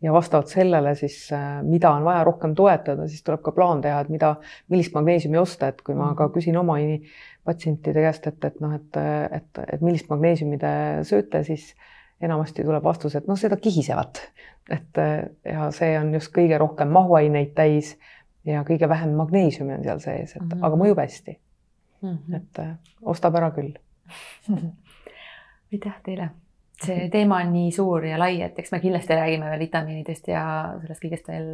[0.04, 4.02] ja vastavalt sellele siis, äh, mida on vaja rohkem toetada, siis tuleb ka plaan teha,
[4.04, 4.34] et mida,
[4.74, 6.36] millist magneesiumi osta, et kui ma ka mhm.
[6.36, 6.76] küsin oma
[7.48, 9.00] patsientide käest, et, et noh, et,
[9.40, 10.74] et, et millist magneesiumi te
[11.08, 11.72] sööte, siis
[12.22, 14.20] enamasti tuleb vastus, et noh, seda kihisevat.
[14.70, 15.00] et
[15.48, 17.96] ja see on just kõige rohkem mahuaineid täis
[18.46, 20.66] ja kõige vähem magneesiumi on seal sees, et mm -hmm.
[20.68, 21.40] aga mõjub hästi
[22.02, 22.18] mm.
[22.18, 22.36] -hmm.
[22.36, 22.62] et
[23.02, 23.74] ostab ära küll
[25.74, 26.30] aitäh teile.
[26.86, 30.44] see teema on nii suur ja lai, et eks me kindlasti räägime veel vitamiinidest ja
[30.82, 31.50] sellest kõigest veel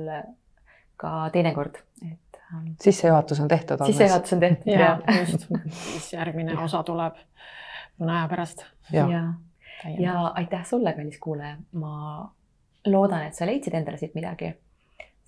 [1.01, 2.39] ka teinekord, et.
[2.53, 3.81] Ähm, sissejuhatus on tehtud.
[3.85, 6.59] sissejuhatus on tehtud ja, ja just, siis järgmine ja.
[6.61, 7.17] osa tuleb
[7.99, 8.65] mõne aja pärast.
[8.91, 9.23] ja, ja,
[9.99, 12.29] ja aitäh sulle, kallis kuulaja, ma
[12.85, 14.53] loodan, et sa leidsid endale siit midagi,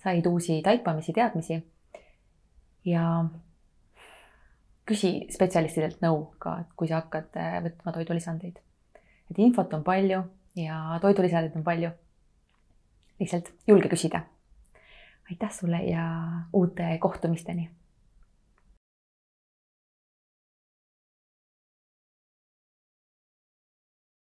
[0.02, 1.58] said uusi taipamisi, teadmisi
[2.86, 3.24] ja
[4.88, 8.62] küsi spetsialistidelt nõu ka, et kui sa hakkad äh, võtma toidulisandeid
[9.30, 10.22] et infot on palju
[10.56, 11.90] ja toidulisandeid on palju.
[13.20, 14.20] lihtsalt julge küsida.
[15.30, 16.04] aitäh sulle ja
[16.52, 17.70] uute kohtumisteni